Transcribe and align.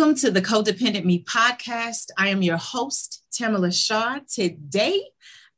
Welcome 0.00 0.16
to 0.16 0.30
the 0.30 0.40
Codependent 0.40 1.04
Me 1.04 1.22
podcast. 1.22 2.06
I 2.16 2.28
am 2.28 2.40
your 2.40 2.56
host, 2.56 3.22
Tamala 3.32 3.70
Shaw. 3.70 4.20
Today, 4.32 5.02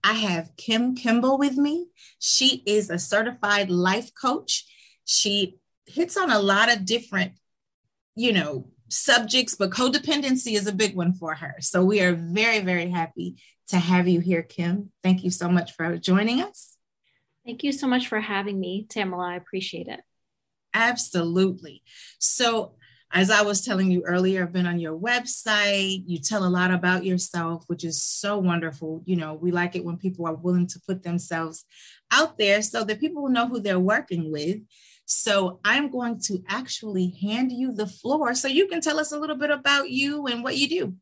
I 0.03 0.15
have 0.15 0.57
Kim 0.57 0.97
Kimball 0.97 1.39
with 1.39 1.57
me. 1.57 1.87
She 2.19 2.65
is 2.67 2.91
a 2.91 2.99
certified 2.99 3.71
life 3.71 4.11
coach. 4.21 4.65
She 5.05 5.59
hits 5.87 6.17
on 6.17 6.33
a 6.33 6.41
lot 6.41 6.73
of 6.73 6.85
different, 6.85 7.35
you 8.17 8.33
know, 8.33 8.67
subjects, 8.89 9.55
but 9.55 9.71
codependency 9.71 10.57
is 10.57 10.67
a 10.67 10.75
big 10.75 10.97
one 10.97 11.13
for 11.13 11.37
her. 11.37 11.55
So 11.61 11.85
we 11.85 12.01
are 12.01 12.13
very, 12.13 12.59
very 12.63 12.91
happy 12.91 13.37
to 13.69 13.79
have 13.79 14.09
you 14.09 14.19
here, 14.19 14.43
Kim. 14.43 14.91
Thank 15.05 15.23
you 15.23 15.31
so 15.31 15.49
much 15.49 15.71
for 15.75 15.97
joining 15.99 16.43
us. 16.43 16.77
Thank 17.47 17.63
you 17.63 17.71
so 17.71 17.87
much 17.87 18.09
for 18.09 18.19
having 18.19 18.59
me, 18.59 18.89
Tamala. 18.89 19.35
I 19.35 19.37
appreciate 19.37 19.87
it. 19.87 20.01
Absolutely. 20.75 21.85
So 22.19 22.75
as 23.13 23.31
I 23.31 23.43
was 23.43 23.65
telling 23.65 23.91
you 23.91 24.03
earlier, 24.07 24.43
I've 24.43 24.53
been 24.53 24.67
on 24.67 24.81
your 24.81 24.99
website. 24.99 26.03
You 26.07 26.19
tell 26.19 26.45
a 26.45 26.49
lot 26.49 26.71
about 26.71 27.05
yourself, 27.05 27.65
which 27.67 27.85
is 27.85 28.03
so 28.03 28.39
wonderful. 28.39 29.03
You 29.05 29.17
know, 29.17 29.35
we 29.35 29.51
like 29.51 29.77
it 29.77 29.85
when 29.85 29.99
people 29.99 30.27
are 30.27 30.35
willing 30.35 30.67
to 30.69 30.81
put 30.87 31.03
themselves 31.03 31.67
out 32.11 32.39
there 32.39 32.63
so 32.63 32.85
that 32.85 33.01
people 33.01 33.23
will 33.23 33.31
know 33.31 33.49
who 33.49 33.61
they're 33.61 33.79
working 33.79 34.33
with. 34.33 34.59
So 35.05 35.61
I'm 35.63 35.91
going 35.91 36.21
to 36.27 36.43
actually 36.49 37.15
hand 37.21 37.53
you 37.53 37.73
the 37.73 37.87
floor 37.87 38.35
so 38.35 38.49
you 38.49 38.67
can 38.67 38.81
tell 38.81 38.99
us 38.99 39.13
a 39.13 39.19
little 39.19 39.37
bit 39.37 39.51
about 39.51 39.91
you 39.91 40.27
and 40.27 40.43
what 40.43 40.57
you 40.57 40.69
do. 40.69 40.95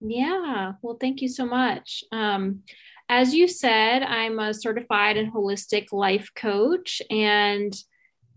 Yeah, 0.00 0.72
well, 0.80 0.96
thank 0.98 1.20
you 1.20 1.28
so 1.28 1.44
much. 1.44 2.04
Um, 2.10 2.62
as 3.08 3.34
you 3.34 3.48
said, 3.48 4.02
I'm 4.02 4.38
a 4.38 4.54
certified 4.54 5.16
and 5.16 5.32
holistic 5.32 5.92
life 5.92 6.30
coach, 6.34 7.02
and 7.10 7.74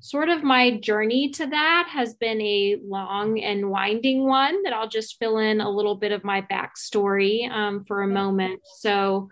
sort 0.01 0.29
of 0.29 0.43
my 0.43 0.77
journey 0.77 1.29
to 1.29 1.45
that 1.45 1.87
has 1.91 2.15
been 2.15 2.41
a 2.41 2.77
long 2.83 3.39
and 3.39 3.69
winding 3.69 4.25
one 4.25 4.63
that 4.63 4.73
I'll 4.73 4.89
just 4.89 5.19
fill 5.19 5.37
in 5.37 5.61
a 5.61 5.69
little 5.69 5.95
bit 5.95 6.11
of 6.11 6.23
my 6.23 6.41
backstory 6.41 7.49
um, 7.49 7.85
for 7.85 8.01
a 8.01 8.07
moment. 8.07 8.61
So, 8.77 9.29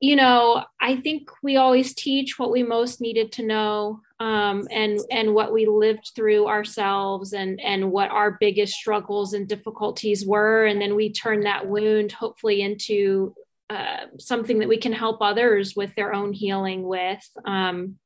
you 0.00 0.16
know, 0.16 0.64
I 0.80 0.96
think 0.96 1.30
we 1.42 1.56
always 1.56 1.94
teach 1.94 2.36
what 2.36 2.50
we 2.50 2.64
most 2.64 3.00
needed 3.00 3.30
to 3.32 3.46
know 3.46 4.00
um, 4.18 4.66
and 4.72 4.98
and 5.10 5.34
what 5.34 5.52
we 5.52 5.66
lived 5.66 6.12
through 6.16 6.48
ourselves 6.48 7.32
and 7.32 7.60
and 7.60 7.92
what 7.92 8.10
our 8.10 8.36
biggest 8.40 8.74
struggles 8.74 9.34
and 9.34 9.48
difficulties 9.48 10.26
were, 10.26 10.66
and 10.66 10.80
then 10.80 10.96
we 10.96 11.12
turn 11.12 11.42
that 11.42 11.68
wound 11.68 12.12
hopefully 12.12 12.60
into 12.60 13.34
uh, 13.70 14.06
something 14.18 14.58
that 14.58 14.68
we 14.68 14.78
can 14.78 14.92
help 14.92 15.22
others 15.22 15.76
with 15.76 15.94
their 15.94 16.12
own 16.12 16.32
healing 16.32 16.82
with. 16.82 17.24
Um, 17.46 17.98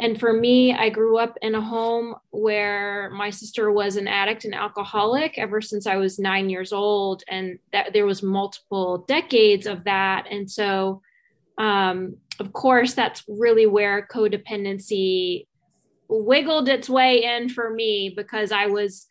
and 0.00 0.18
for 0.18 0.32
me, 0.32 0.72
I 0.72 0.90
grew 0.90 1.18
up 1.18 1.36
in 1.42 1.56
a 1.56 1.60
home 1.60 2.14
where 2.30 3.10
my 3.10 3.30
sister 3.30 3.72
was 3.72 3.96
an 3.96 4.06
addict 4.06 4.44
and 4.44 4.54
alcoholic 4.54 5.38
ever 5.38 5.60
since 5.60 5.88
I 5.88 5.96
was 5.96 6.20
nine 6.20 6.48
years 6.48 6.72
old. 6.72 7.24
And 7.28 7.58
that 7.72 7.92
there 7.92 8.06
was 8.06 8.22
multiple 8.22 8.98
decades 9.08 9.66
of 9.66 9.84
that. 9.84 10.26
And 10.30 10.48
so, 10.48 11.02
um, 11.58 12.16
of 12.38 12.52
course, 12.52 12.94
that's 12.94 13.24
really 13.26 13.66
where 13.66 14.06
codependency 14.08 15.46
wiggled 16.08 16.68
its 16.68 16.88
way 16.88 17.24
in 17.24 17.48
for 17.48 17.68
me 17.68 18.14
because 18.16 18.52
I 18.52 18.66
was 18.66 19.07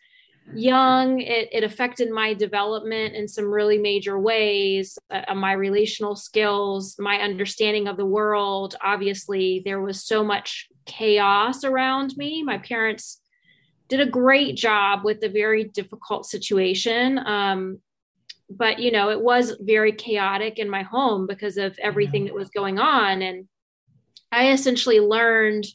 young 0.53 1.19
it, 1.19 1.49
it 1.51 1.63
affected 1.63 2.09
my 2.09 2.33
development 2.33 3.15
in 3.15 3.27
some 3.27 3.45
really 3.45 3.77
major 3.77 4.17
ways 4.19 4.97
uh, 5.11 5.33
my 5.35 5.51
relational 5.51 6.15
skills 6.15 6.95
my 6.99 7.17
understanding 7.17 7.87
of 7.87 7.97
the 7.97 8.05
world. 8.05 8.75
Obviously 8.81 9.61
there 9.65 9.81
was 9.81 10.05
so 10.05 10.23
much 10.23 10.67
chaos 10.85 11.63
around 11.63 12.15
me. 12.17 12.43
My 12.43 12.57
parents 12.57 13.21
did 13.89 13.99
a 13.99 14.05
great 14.05 14.55
job 14.55 15.03
with 15.03 15.23
a 15.23 15.29
very 15.29 15.65
difficult 15.65 16.25
situation 16.25 17.19
um, 17.19 17.79
but 18.49 18.79
you 18.79 18.91
know 18.91 19.09
it 19.09 19.21
was 19.21 19.57
very 19.59 19.91
chaotic 19.91 20.59
in 20.59 20.69
my 20.69 20.83
home 20.83 21.27
because 21.27 21.57
of 21.57 21.77
everything 21.79 22.25
that 22.25 22.33
was 22.33 22.49
going 22.49 22.79
on. 22.79 23.21
And 23.21 23.47
i 24.31 24.51
essentially 24.51 24.99
learned 24.99 25.65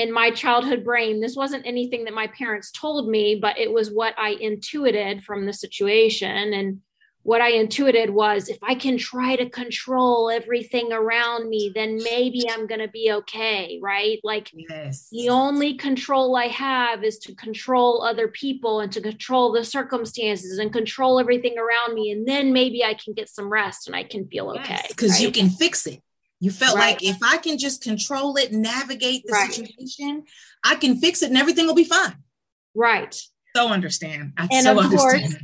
in 0.00 0.12
my 0.12 0.30
childhood 0.30 0.84
brain. 0.84 1.20
This 1.20 1.36
wasn't 1.36 1.66
anything 1.66 2.04
that 2.04 2.14
my 2.14 2.26
parents 2.26 2.70
told 2.70 3.08
me 3.08 3.38
but 3.40 3.58
it 3.58 3.72
was 3.72 3.90
what 3.90 4.14
i 4.18 4.30
intuited 4.40 5.24
from 5.24 5.46
the 5.46 5.52
situation. 5.52 6.52
And 6.52 6.80
what 7.22 7.42
i 7.42 7.50
intuited 7.50 8.08
was 8.08 8.48
if 8.48 8.56
i 8.62 8.74
can 8.74 8.96
try 8.96 9.36
to 9.36 9.48
control 9.50 10.30
everything 10.30 10.90
around 10.90 11.50
me 11.50 11.70
then 11.74 12.00
maybe 12.02 12.48
i'm 12.50 12.66
going 12.66 12.80
to 12.80 12.88
be 12.88 13.12
okay 13.12 13.78
right? 13.82 14.18
Like 14.24 14.50
yes. 14.52 15.08
the 15.10 15.28
only 15.28 15.74
control 15.74 16.34
i 16.36 16.46
have 16.46 17.04
is 17.04 17.18
to 17.18 17.34
control 17.34 18.02
other 18.02 18.28
people 18.28 18.80
and 18.80 18.90
to 18.92 19.00
control 19.00 19.52
the 19.52 19.64
circumstances 19.64 20.58
and 20.58 20.72
control 20.72 21.20
everything 21.20 21.56
around 21.58 21.94
me. 21.94 22.10
And 22.10 22.26
then 22.26 22.52
maybe 22.52 22.82
i 22.82 22.94
can 22.94 23.12
get 23.12 23.28
some 23.28 23.50
rest 23.50 23.86
and 23.86 23.94
i 23.94 24.02
can 24.02 24.26
feel 24.26 24.50
okay 24.52 24.84
because 24.88 25.12
right? 25.12 25.20
you 25.20 25.30
can 25.30 25.50
fix 25.50 25.86
it 25.86 26.02
you 26.40 26.50
felt 26.50 26.76
right. 26.76 26.92
like 26.92 27.04
if 27.04 27.18
I 27.22 27.36
can 27.36 27.58
just 27.58 27.82
control 27.82 28.36
it, 28.36 28.52
navigate 28.52 29.24
the 29.26 29.32
right. 29.32 29.52
situation, 29.52 30.24
I 30.64 30.74
can 30.74 30.96
fix 30.96 31.22
it 31.22 31.28
and 31.28 31.38
everything 31.38 31.66
will 31.66 31.74
be 31.74 31.84
fine. 31.84 32.16
Right. 32.74 33.14
So 33.54 33.68
understand. 33.68 34.32
I 34.38 34.48
and 34.50 34.64
so 34.64 34.72
of 34.72 34.86
understand. 34.86 35.22
course, 35.22 35.36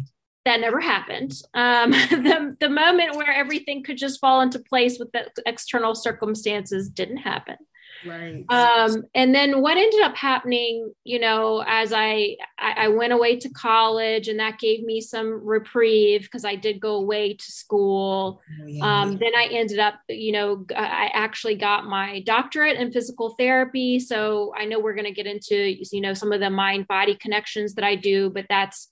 that 0.47 0.61
never 0.61 0.81
happened. 0.81 1.33
Um, 1.53 1.91
the, 2.11 2.57
the 2.61 2.71
moment 2.71 3.17
where 3.17 3.31
everything 3.31 3.83
could 3.83 3.99
just 3.99 4.21
fall 4.21 4.41
into 4.41 4.59
place 4.59 4.99
with 4.99 5.13
the 5.13 5.31
external 5.45 5.95
circumstances 5.95 6.89
didn't 6.89 7.19
happen. 7.19 7.57
Right. 8.05 8.45
Um, 8.49 9.05
and 9.15 9.35
then 9.35 9.61
what 9.63 9.77
ended 9.77 10.01
up 10.03 10.17
happening, 10.17 10.93
you 11.05 11.19
know, 11.19 11.65
as 11.67 11.93
I, 11.93 12.37
I, 12.59 12.89
went 12.89 13.13
away 13.13 13.37
to 13.39 13.49
college 13.51 14.29
and 14.29 14.39
that 14.39 14.59
gave 14.59 14.85
me 14.85 15.01
some 15.01 15.45
reprieve 15.45 16.23
because 16.23 16.45
I 16.45 16.57
did 16.57 16.81
go 16.81 16.97
away 16.97 17.35
to 17.35 17.53
school. 17.53 18.41
Oh, 18.63 18.67
yeah. 18.67 19.03
um, 19.03 19.17
then 19.19 19.33
I 19.37 19.49
ended 19.51 19.79
up, 19.79 19.95
you 20.09 20.33
know, 20.33 20.65
I 20.75 21.11
actually 21.15 21.57
got 21.57 21.87
my 21.87 22.21
doctorate 22.21 22.79
in 22.79 22.93
physical 22.93 23.31
therapy. 23.31 23.99
So 23.99 24.53
I 24.57 24.65
know 24.65 24.79
we're 24.79 24.95
going 24.95 25.07
to 25.07 25.13
get 25.13 25.27
into, 25.27 25.77
you 25.91 26.01
know, 26.01 26.15
some 26.15 26.33
of 26.33 26.41
the 26.41 26.51
mind 26.51 26.87
body 26.89 27.15
connections 27.15 27.75
that 27.75 27.85
I 27.85 27.95
do, 27.97 28.31
but 28.31 28.47
that's, 28.49 28.89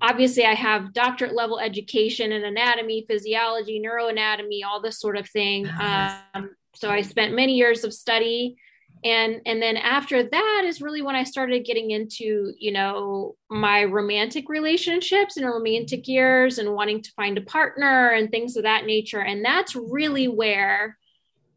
obviously 0.00 0.44
i 0.44 0.54
have 0.54 0.92
doctorate 0.92 1.34
level 1.34 1.58
education 1.58 2.30
in 2.30 2.44
anatomy 2.44 3.04
physiology 3.08 3.82
neuroanatomy 3.84 4.60
all 4.64 4.80
this 4.80 5.00
sort 5.00 5.16
of 5.16 5.28
thing 5.28 5.68
um, 5.80 6.50
so 6.78 6.90
I 6.90 7.02
spent 7.02 7.34
many 7.34 7.54
years 7.54 7.84
of 7.84 7.92
study 7.92 8.56
and 9.04 9.40
and 9.46 9.62
then 9.62 9.76
after 9.76 10.24
that 10.24 10.62
is 10.66 10.82
really 10.82 11.02
when 11.02 11.14
i 11.14 11.22
started 11.22 11.64
getting 11.64 11.92
into 11.92 12.52
you 12.58 12.72
know 12.72 13.36
my 13.50 13.84
romantic 13.84 14.48
relationships 14.48 15.36
and 15.36 15.46
romantic 15.46 16.06
years 16.06 16.58
and 16.58 16.74
wanting 16.74 17.02
to 17.02 17.12
find 17.12 17.38
a 17.38 17.42
partner 17.42 18.10
and 18.10 18.30
things 18.30 18.56
of 18.56 18.64
that 18.64 18.84
nature. 18.84 19.20
And 19.20 19.44
that's 19.44 19.74
really 19.74 20.28
where 20.28 20.98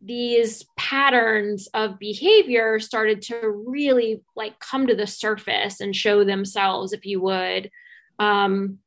these 0.01 0.65
patterns 0.77 1.67
of 1.73 1.99
behavior 1.99 2.79
started 2.79 3.21
to 3.23 3.63
really 3.67 4.23
like 4.35 4.59
come 4.59 4.87
to 4.87 4.95
the 4.95 5.05
surface 5.05 5.79
and 5.79 5.95
show 5.95 6.23
themselves 6.23 6.93
if 6.93 7.05
you 7.05 7.21
would. 7.21 7.69
Um, 8.17 8.79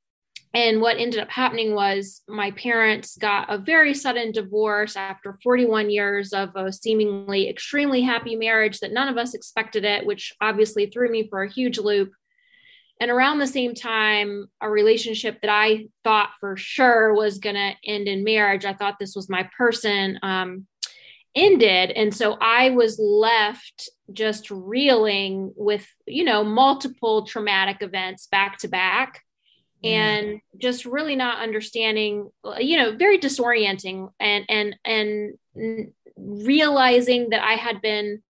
and 0.54 0.80
what 0.80 0.98
ended 0.98 1.18
up 1.18 1.30
happening 1.30 1.74
was 1.74 2.22
my 2.28 2.52
parents 2.52 3.16
got 3.16 3.52
a 3.52 3.58
very 3.58 3.92
sudden 3.92 4.30
divorce 4.30 4.94
after 4.94 5.36
41 5.42 5.90
years 5.90 6.32
of 6.32 6.54
a 6.54 6.72
seemingly 6.72 7.48
extremely 7.48 8.02
happy 8.02 8.36
marriage 8.36 8.78
that 8.78 8.92
none 8.92 9.08
of 9.08 9.18
us 9.18 9.34
expected 9.34 9.84
it, 9.84 10.06
which 10.06 10.32
obviously 10.40 10.86
threw 10.86 11.10
me 11.10 11.26
for 11.28 11.42
a 11.42 11.50
huge 11.50 11.78
loop. 11.78 12.12
And 13.00 13.10
around 13.10 13.40
the 13.40 13.48
same 13.48 13.74
time, 13.74 14.46
a 14.60 14.70
relationship 14.70 15.40
that 15.40 15.50
I 15.50 15.88
thought 16.04 16.30
for 16.38 16.56
sure 16.56 17.12
was 17.12 17.38
going 17.38 17.56
to 17.56 17.72
end 17.84 18.06
in 18.06 18.22
marriage, 18.22 18.64
I 18.64 18.74
thought 18.74 19.00
this 19.00 19.16
was 19.16 19.28
my 19.28 19.48
person, 19.58 20.20
um, 20.22 20.68
ended. 21.34 21.90
And 21.90 22.14
so 22.14 22.34
I 22.40 22.70
was 22.70 22.96
left 23.00 23.90
just 24.12 24.52
reeling 24.52 25.52
with, 25.56 25.84
you 26.06 26.22
know, 26.22 26.44
multiple 26.44 27.26
traumatic 27.26 27.78
events 27.80 28.28
back 28.28 28.58
to 28.58 28.68
back 28.68 29.20
and 29.84 30.40
just 30.58 30.84
really 30.84 31.16
not 31.16 31.42
understanding 31.42 32.30
you 32.58 32.76
know 32.76 32.96
very 32.96 33.18
disorienting 33.18 34.10
and 34.20 34.44
and 34.48 34.76
and 34.84 35.92
realizing 36.16 37.30
that 37.30 37.44
i 37.44 37.54
had 37.54 37.80
been 37.80 38.22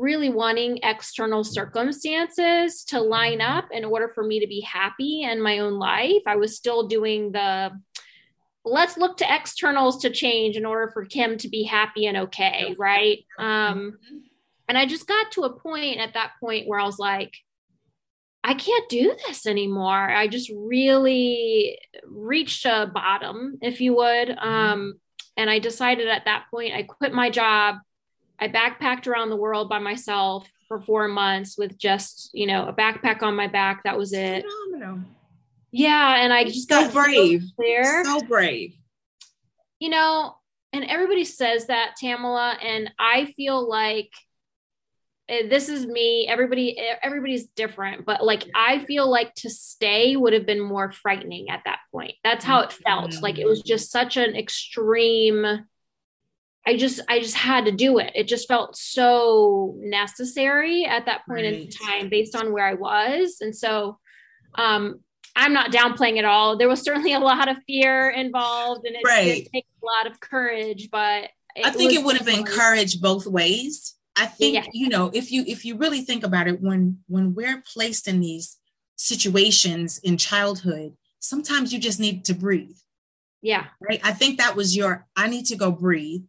really 0.00 0.30
wanting 0.30 0.78
external 0.82 1.44
circumstances 1.44 2.84
to 2.84 3.00
line 3.00 3.40
up 3.40 3.66
in 3.70 3.84
order 3.84 4.08
for 4.14 4.24
me 4.24 4.40
to 4.40 4.46
be 4.46 4.60
happy 4.60 5.22
in 5.22 5.42
my 5.42 5.58
own 5.58 5.74
life. 5.74 6.22
I 6.26 6.36
was 6.36 6.56
still 6.56 6.88
doing 6.88 7.32
the 7.32 7.70
let's 8.64 8.96
look 8.98 9.16
to 9.18 9.34
externals 9.34 10.02
to 10.02 10.10
change 10.10 10.56
in 10.56 10.66
order 10.66 10.90
for 10.92 11.04
Kim 11.04 11.38
to 11.38 11.48
be 11.48 11.64
happy 11.64 12.06
and 12.06 12.16
okay, 12.16 12.74
right? 12.78 13.24
Um, 13.38 13.98
and 14.68 14.76
I 14.76 14.86
just 14.86 15.06
got 15.06 15.32
to 15.32 15.42
a 15.42 15.58
point 15.58 15.98
at 15.98 16.14
that 16.14 16.32
point 16.40 16.68
where 16.68 16.78
I 16.78 16.84
was 16.84 16.98
like, 16.98 17.32
I 18.42 18.54
can't 18.54 18.88
do 18.88 19.14
this 19.26 19.46
anymore. 19.46 20.10
I 20.10 20.26
just 20.26 20.50
really 20.54 21.78
reached 22.06 22.64
a 22.64 22.90
bottom, 22.92 23.58
if 23.60 23.80
you 23.80 23.94
would. 23.96 24.28
Mm-hmm. 24.28 24.48
Um, 24.48 25.00
and 25.36 25.50
I 25.50 25.58
decided 25.58 26.08
at 26.08 26.24
that 26.24 26.46
point, 26.50 26.74
I 26.74 26.82
quit 26.82 27.12
my 27.12 27.30
job. 27.30 27.76
I 28.38 28.48
backpacked 28.48 29.06
around 29.06 29.30
the 29.30 29.36
world 29.36 29.68
by 29.68 29.78
myself 29.78 30.50
for 30.68 30.80
four 30.80 31.08
months 31.08 31.58
with 31.58 31.76
just, 31.76 32.30
you 32.32 32.46
know, 32.46 32.66
a 32.66 32.72
backpack 32.72 33.22
on 33.22 33.36
my 33.36 33.46
back. 33.46 33.84
That 33.84 33.98
was 33.98 34.12
it. 34.12 34.44
Phenomenal. 34.70 35.04
Yeah. 35.70 36.22
And 36.22 36.32
I 36.32 36.44
just 36.44 36.68
so 36.68 36.84
got 36.84 36.92
brave. 36.92 37.42
So 37.42 37.48
clear. 37.56 38.04
So 38.04 38.22
brave. 38.22 38.74
You 39.78 39.90
know, 39.90 40.34
and 40.72 40.84
everybody 40.84 41.24
says 41.24 41.66
that, 41.66 41.96
Tamala. 42.00 42.56
And 42.62 42.90
I 42.98 43.26
feel 43.36 43.68
like 43.68 44.10
this 45.48 45.68
is 45.68 45.86
me. 45.86 46.26
Everybody 46.28 46.78
eh, 46.78 46.96
everybody's 47.02 47.46
different 47.46 48.04
but 48.04 48.24
like 48.24 48.44
i 48.54 48.84
feel 48.84 49.08
like 49.08 49.34
to 49.36 49.48
stay 49.48 50.16
would 50.16 50.32
have 50.32 50.46
been 50.46 50.60
more 50.60 50.90
frightening 50.92 51.48
at 51.50 51.62
that 51.64 51.78
point. 51.92 52.14
That's 52.24 52.44
how 52.44 52.60
it 52.60 52.72
felt. 52.72 53.20
Like 53.22 53.38
it 53.38 53.46
was 53.46 53.62
just 53.62 53.90
such 53.90 54.16
an 54.16 54.34
extreme 54.36 55.46
i 56.66 56.76
just 56.76 57.00
i 57.08 57.20
just 57.20 57.36
had 57.36 57.64
to 57.66 57.72
do 57.72 57.98
it. 57.98 58.12
It 58.14 58.28
just 58.28 58.48
felt 58.48 58.76
so 58.76 59.74
necessary 59.78 60.84
at 60.84 61.06
that 61.06 61.24
point 61.26 61.44
right. 61.44 61.54
in 61.54 61.68
time 61.70 62.08
based 62.08 62.34
on 62.34 62.52
where 62.52 62.66
i 62.66 62.74
was. 62.74 63.38
And 63.40 63.56
so 63.56 63.98
um 64.56 65.00
i'm 65.36 65.52
not 65.52 65.70
downplaying 65.70 66.18
at 66.18 66.24
all. 66.24 66.56
There 66.56 66.68
was 66.68 66.82
certainly 66.82 67.12
a 67.14 67.20
lot 67.20 67.48
of 67.48 67.56
fear 67.66 68.10
involved 68.10 68.84
and 68.84 68.96
it 68.96 69.02
right. 69.04 69.44
did 69.44 69.48
take 69.52 69.66
a 69.82 69.86
lot 69.86 70.10
of 70.10 70.20
courage 70.20 70.88
but 70.90 71.30
i 71.64 71.70
think 71.70 71.92
it 71.92 72.04
would 72.04 72.16
have 72.16 72.28
encouraged 72.28 73.02
both 73.02 73.26
ways 73.26 73.96
I 74.20 74.26
think 74.26 74.54
yeah. 74.54 74.64
you 74.72 74.90
know 74.90 75.10
if 75.14 75.32
you 75.32 75.44
if 75.46 75.64
you 75.64 75.76
really 75.76 76.02
think 76.02 76.24
about 76.24 76.46
it, 76.46 76.60
when 76.60 76.98
when 77.08 77.34
we're 77.34 77.62
placed 77.62 78.06
in 78.06 78.20
these 78.20 78.58
situations 78.96 79.98
in 79.98 80.18
childhood, 80.18 80.94
sometimes 81.20 81.72
you 81.72 81.78
just 81.78 81.98
need 81.98 82.24
to 82.26 82.34
breathe. 82.34 82.76
Yeah. 83.40 83.66
Right. 83.80 83.98
I 84.04 84.12
think 84.12 84.36
that 84.36 84.56
was 84.56 84.76
your 84.76 85.06
I 85.16 85.28
need 85.28 85.46
to 85.46 85.56
go 85.56 85.70
breathe, 85.70 86.24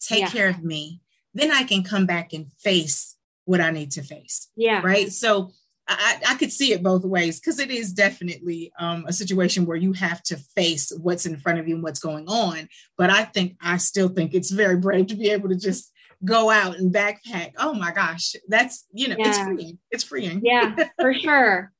take 0.00 0.20
yeah. 0.20 0.28
care 0.28 0.48
of 0.48 0.62
me. 0.62 1.00
Then 1.34 1.50
I 1.50 1.64
can 1.64 1.82
come 1.82 2.06
back 2.06 2.32
and 2.32 2.52
face 2.60 3.16
what 3.44 3.60
I 3.60 3.72
need 3.72 3.90
to 3.92 4.02
face. 4.02 4.48
Yeah. 4.54 4.80
Right. 4.84 5.10
So 5.10 5.50
I, 5.88 6.20
I 6.28 6.34
could 6.36 6.52
see 6.52 6.72
it 6.72 6.82
both 6.82 7.04
ways 7.04 7.40
because 7.40 7.58
it 7.58 7.72
is 7.72 7.92
definitely 7.92 8.72
um, 8.78 9.04
a 9.08 9.12
situation 9.12 9.66
where 9.66 9.76
you 9.76 9.92
have 9.94 10.22
to 10.24 10.36
face 10.36 10.92
what's 10.96 11.26
in 11.26 11.38
front 11.38 11.58
of 11.58 11.66
you 11.66 11.74
and 11.74 11.82
what's 11.82 11.98
going 11.98 12.28
on. 12.28 12.68
But 12.96 13.10
I 13.10 13.24
think 13.24 13.56
I 13.60 13.78
still 13.78 14.08
think 14.08 14.32
it's 14.32 14.50
very 14.50 14.76
brave 14.76 15.08
to 15.08 15.16
be 15.16 15.30
able 15.30 15.48
to 15.48 15.56
just 15.56 15.91
go 16.24 16.50
out 16.50 16.76
and 16.78 16.94
backpack. 16.94 17.52
Oh 17.56 17.74
my 17.74 17.92
gosh, 17.92 18.34
that's 18.48 18.86
you 18.92 19.08
know, 19.08 19.16
yeah. 19.18 19.28
it's 19.28 19.38
freeing. 19.38 19.78
It's 19.90 20.04
freeing. 20.04 20.40
Yeah, 20.44 20.88
for 21.00 21.14
sure. 21.14 21.72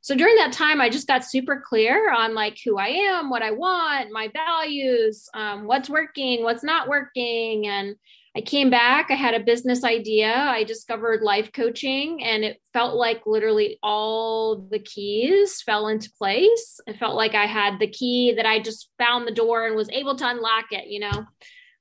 So 0.00 0.14
during 0.14 0.36
that 0.36 0.52
time, 0.52 0.80
I 0.80 0.88
just 0.88 1.08
got 1.08 1.24
super 1.24 1.62
clear 1.66 2.10
on 2.12 2.34
like 2.34 2.58
who 2.64 2.78
I 2.78 2.88
am, 2.88 3.30
what 3.30 3.42
I 3.42 3.50
want, 3.50 4.10
my 4.12 4.30
values, 4.32 5.28
um, 5.34 5.66
what's 5.66 5.90
working, 5.90 6.44
what's 6.44 6.62
not 6.62 6.88
working, 6.88 7.66
and 7.66 7.96
I 8.36 8.40
came 8.40 8.70
back. 8.70 9.10
I 9.10 9.14
had 9.14 9.34
a 9.34 9.40
business 9.40 9.82
idea. 9.82 10.32
I 10.32 10.62
discovered 10.62 11.22
life 11.22 11.50
coaching, 11.52 12.22
and 12.22 12.44
it 12.44 12.60
felt 12.72 12.94
like 12.94 13.22
literally 13.26 13.78
all 13.82 14.56
the 14.70 14.78
keys 14.78 15.60
fell 15.62 15.88
into 15.88 16.10
place. 16.16 16.80
It 16.86 16.98
felt 16.98 17.16
like 17.16 17.34
I 17.34 17.46
had 17.46 17.80
the 17.80 17.88
key 17.88 18.34
that 18.36 18.46
I 18.46 18.60
just 18.60 18.90
found 18.98 19.26
the 19.26 19.32
door 19.32 19.66
and 19.66 19.74
was 19.74 19.90
able 19.90 20.14
to 20.16 20.28
unlock 20.28 20.66
it. 20.70 20.86
You 20.86 21.00
know 21.00 21.26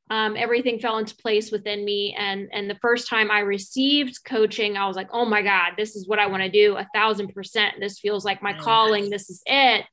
um, 0.09 0.37
everything 0.37 0.79
fell 0.79 0.97
into 0.97 1.15
place 1.15 1.51
within 1.51 1.83
me. 1.83 2.15
And 2.17 2.49
and 2.51 2.69
the 2.69 2.77
first 2.81 3.09
time 3.09 3.29
i 3.31 3.39
received 3.39 4.23
coaching 4.23 4.77
i 4.77 4.87
was 4.87 4.95
like 4.95 5.09
oh 5.11 5.25
my 5.25 5.41
god 5.41 5.73
this 5.77 5.95
is 5.95 6.07
what 6.07 6.19
i 6.19 6.27
want 6.27 6.43
to 6.43 6.49
do 6.49 6.75
a 6.75 6.87
thousand 6.93 7.33
percent. 7.33 7.75
This 7.79 7.99
feels 7.99 8.25
like 8.25 8.41
my 8.41 8.53
calling. 8.53 9.09
This 9.09 9.29
is 9.29 9.41
it. 9.45 9.85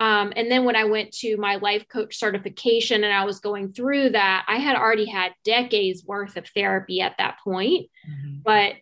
Um, 0.00 0.32
and 0.34 0.50
then 0.50 0.64
when 0.64 0.76
i 0.76 0.84
went 0.84 1.12
to 1.18 1.36
my 1.36 1.56
life 1.56 1.86
coach 1.88 2.16
certification 2.18 3.04
and 3.04 3.12
i 3.12 3.24
was 3.24 3.40
going 3.40 3.72
through 3.72 4.10
that 4.10 4.44
i 4.48 4.56
had 4.56 4.76
already 4.76 5.06
had 5.06 5.32
decades 5.44 6.04
worth 6.04 6.36
of 6.36 6.48
therapy 6.48 7.00
at 7.00 7.16
that 7.18 7.38
point. 7.44 7.88
Mm-hmm. 8.08 8.38
but 8.44 8.74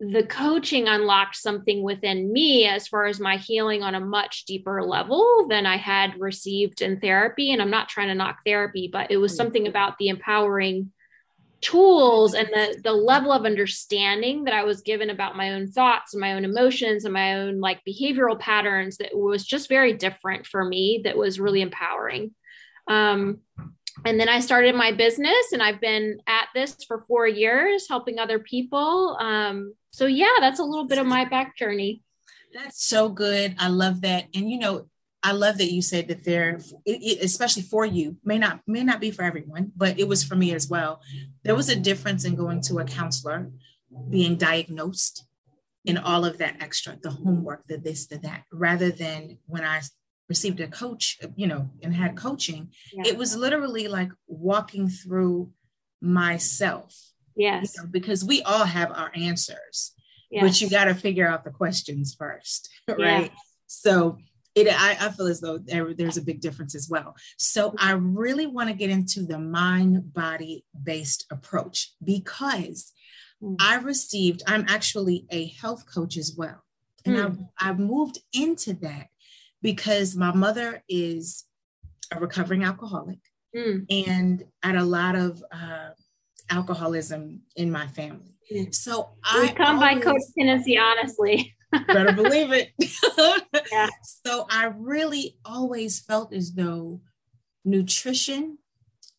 the 0.00 0.22
coaching 0.22 0.86
unlocked 0.86 1.34
something 1.34 1.82
within 1.82 2.32
me 2.32 2.66
as 2.66 2.86
far 2.86 3.06
as 3.06 3.18
my 3.18 3.36
healing 3.36 3.82
on 3.82 3.96
a 3.96 4.00
much 4.00 4.44
deeper 4.44 4.82
level 4.82 5.46
than 5.48 5.66
I 5.66 5.76
had 5.76 6.20
received 6.20 6.82
in 6.82 7.00
therapy. 7.00 7.50
And 7.50 7.60
I'm 7.60 7.70
not 7.70 7.88
trying 7.88 8.08
to 8.08 8.14
knock 8.14 8.38
therapy, 8.46 8.88
but 8.92 9.10
it 9.10 9.16
was 9.16 9.32
mm. 9.32 9.36
something 9.36 9.66
about 9.66 9.98
the 9.98 10.08
empowering 10.08 10.92
tools 11.60 12.34
and 12.34 12.46
the 12.48 12.80
the 12.84 12.92
level 12.92 13.32
of 13.32 13.44
understanding 13.44 14.44
that 14.44 14.54
I 14.54 14.62
was 14.62 14.82
given 14.82 15.10
about 15.10 15.36
my 15.36 15.54
own 15.54 15.66
thoughts 15.66 16.14
and 16.14 16.20
my 16.20 16.34
own 16.34 16.44
emotions 16.44 17.04
and 17.04 17.12
my 17.12 17.34
own 17.34 17.58
like 17.58 17.80
behavioral 17.84 18.38
patterns 18.38 18.98
that 18.98 19.10
was 19.12 19.44
just 19.44 19.68
very 19.68 19.92
different 19.92 20.46
for 20.46 20.64
me 20.64 21.00
that 21.02 21.16
was 21.16 21.40
really 21.40 21.60
empowering. 21.60 22.32
Um, 22.86 23.40
and 24.04 24.18
then 24.18 24.28
I 24.28 24.40
started 24.40 24.74
my 24.74 24.92
business 24.92 25.52
and 25.52 25.62
I've 25.62 25.80
been 25.80 26.18
at 26.26 26.48
this 26.54 26.76
for 26.86 27.04
four 27.08 27.26
years 27.26 27.86
helping 27.88 28.18
other 28.18 28.38
people. 28.38 29.16
Um, 29.20 29.74
so 29.90 30.06
yeah, 30.06 30.36
that's 30.40 30.60
a 30.60 30.64
little 30.64 30.86
bit 30.86 30.98
of 30.98 31.06
my 31.06 31.24
back 31.24 31.56
journey. 31.56 32.02
That's 32.54 32.84
so 32.84 33.08
good. 33.08 33.54
I 33.58 33.68
love 33.68 34.02
that. 34.02 34.26
And 34.34 34.50
you 34.50 34.58
know, 34.58 34.86
I 35.22 35.32
love 35.32 35.58
that 35.58 35.72
you 35.72 35.82
said 35.82 36.08
that 36.08 36.24
there, 36.24 36.60
especially 36.86 37.62
for 37.62 37.84
you, 37.84 38.16
may 38.24 38.38
not 38.38 38.60
may 38.66 38.84
not 38.84 39.00
be 39.00 39.10
for 39.10 39.24
everyone, 39.24 39.72
but 39.76 39.98
it 39.98 40.06
was 40.06 40.22
for 40.22 40.36
me 40.36 40.54
as 40.54 40.68
well. 40.68 41.02
There 41.42 41.56
was 41.56 41.68
a 41.68 41.76
difference 41.76 42.24
in 42.24 42.36
going 42.36 42.60
to 42.62 42.78
a 42.78 42.84
counselor, 42.84 43.50
being 44.10 44.36
diagnosed, 44.36 45.26
and 45.86 45.98
all 45.98 46.24
of 46.24 46.38
that 46.38 46.62
extra, 46.62 46.96
the 47.02 47.10
homework, 47.10 47.66
the 47.66 47.78
this, 47.78 48.06
the 48.06 48.18
that, 48.18 48.44
rather 48.52 48.90
than 48.90 49.38
when 49.46 49.64
I 49.64 49.80
received 50.28 50.60
a 50.60 50.68
coach, 50.68 51.18
you 51.36 51.46
know, 51.46 51.70
and 51.82 51.94
had 51.94 52.16
coaching. 52.16 52.70
Yeah. 52.92 53.04
It 53.06 53.16
was 53.16 53.36
literally 53.36 53.88
like 53.88 54.10
walking 54.26 54.88
through 54.88 55.50
myself 56.00 56.94
Yes. 57.38 57.74
You 57.76 57.82
know, 57.84 57.88
because 57.88 58.24
we 58.24 58.42
all 58.42 58.64
have 58.64 58.90
our 58.90 59.12
answers, 59.14 59.92
yes. 60.28 60.42
but 60.42 60.60
you 60.60 60.68
got 60.68 60.86
to 60.86 60.94
figure 60.94 61.26
out 61.26 61.44
the 61.44 61.50
questions 61.50 62.14
first, 62.18 62.68
right? 62.88 63.30
Yeah. 63.30 63.38
So 63.68 64.18
it, 64.56 64.66
I, 64.68 64.96
I, 65.00 65.10
feel 65.10 65.28
as 65.28 65.40
though 65.40 65.58
there, 65.58 65.94
there's 65.94 66.16
a 66.16 66.22
big 66.22 66.40
difference 66.40 66.74
as 66.74 66.88
well. 66.90 67.14
So 67.36 67.74
I 67.78 67.92
really 67.92 68.46
want 68.46 68.70
to 68.70 68.74
get 68.74 68.90
into 68.90 69.22
the 69.22 69.38
mind 69.38 70.12
body 70.12 70.64
based 70.82 71.26
approach 71.30 71.92
because 72.02 72.92
mm. 73.40 73.54
I 73.60 73.76
received, 73.76 74.42
I'm 74.48 74.66
actually 74.68 75.26
a 75.30 75.46
health 75.46 75.84
coach 75.86 76.16
as 76.16 76.34
well. 76.36 76.64
And 77.04 77.16
mm. 77.16 77.48
I, 77.56 77.70
I 77.70 77.72
moved 77.74 78.18
into 78.32 78.72
that 78.74 79.06
because 79.62 80.16
my 80.16 80.32
mother 80.32 80.82
is 80.88 81.44
a 82.12 82.20
recovering 82.20 82.64
alcoholic. 82.64 83.18
Mm. 83.56 83.86
And 84.06 84.44
at 84.62 84.76
a 84.76 84.84
lot 84.84 85.14
of 85.14 85.42
uh, 85.50 85.90
alcoholism 86.50 87.42
in 87.56 87.70
my 87.70 87.86
family. 87.86 88.34
So 88.70 89.10
we 89.34 89.48
I 89.48 89.52
come 89.52 89.82
always, 89.82 90.04
by 90.04 90.10
codependency, 90.10 90.80
honestly. 90.80 91.54
better 91.86 92.12
believe 92.12 92.50
it. 92.52 92.72
yeah. 93.72 93.88
So 94.02 94.46
I 94.50 94.72
really 94.74 95.38
always 95.44 96.00
felt 96.00 96.32
as 96.32 96.52
though 96.52 97.00
nutrition 97.64 98.58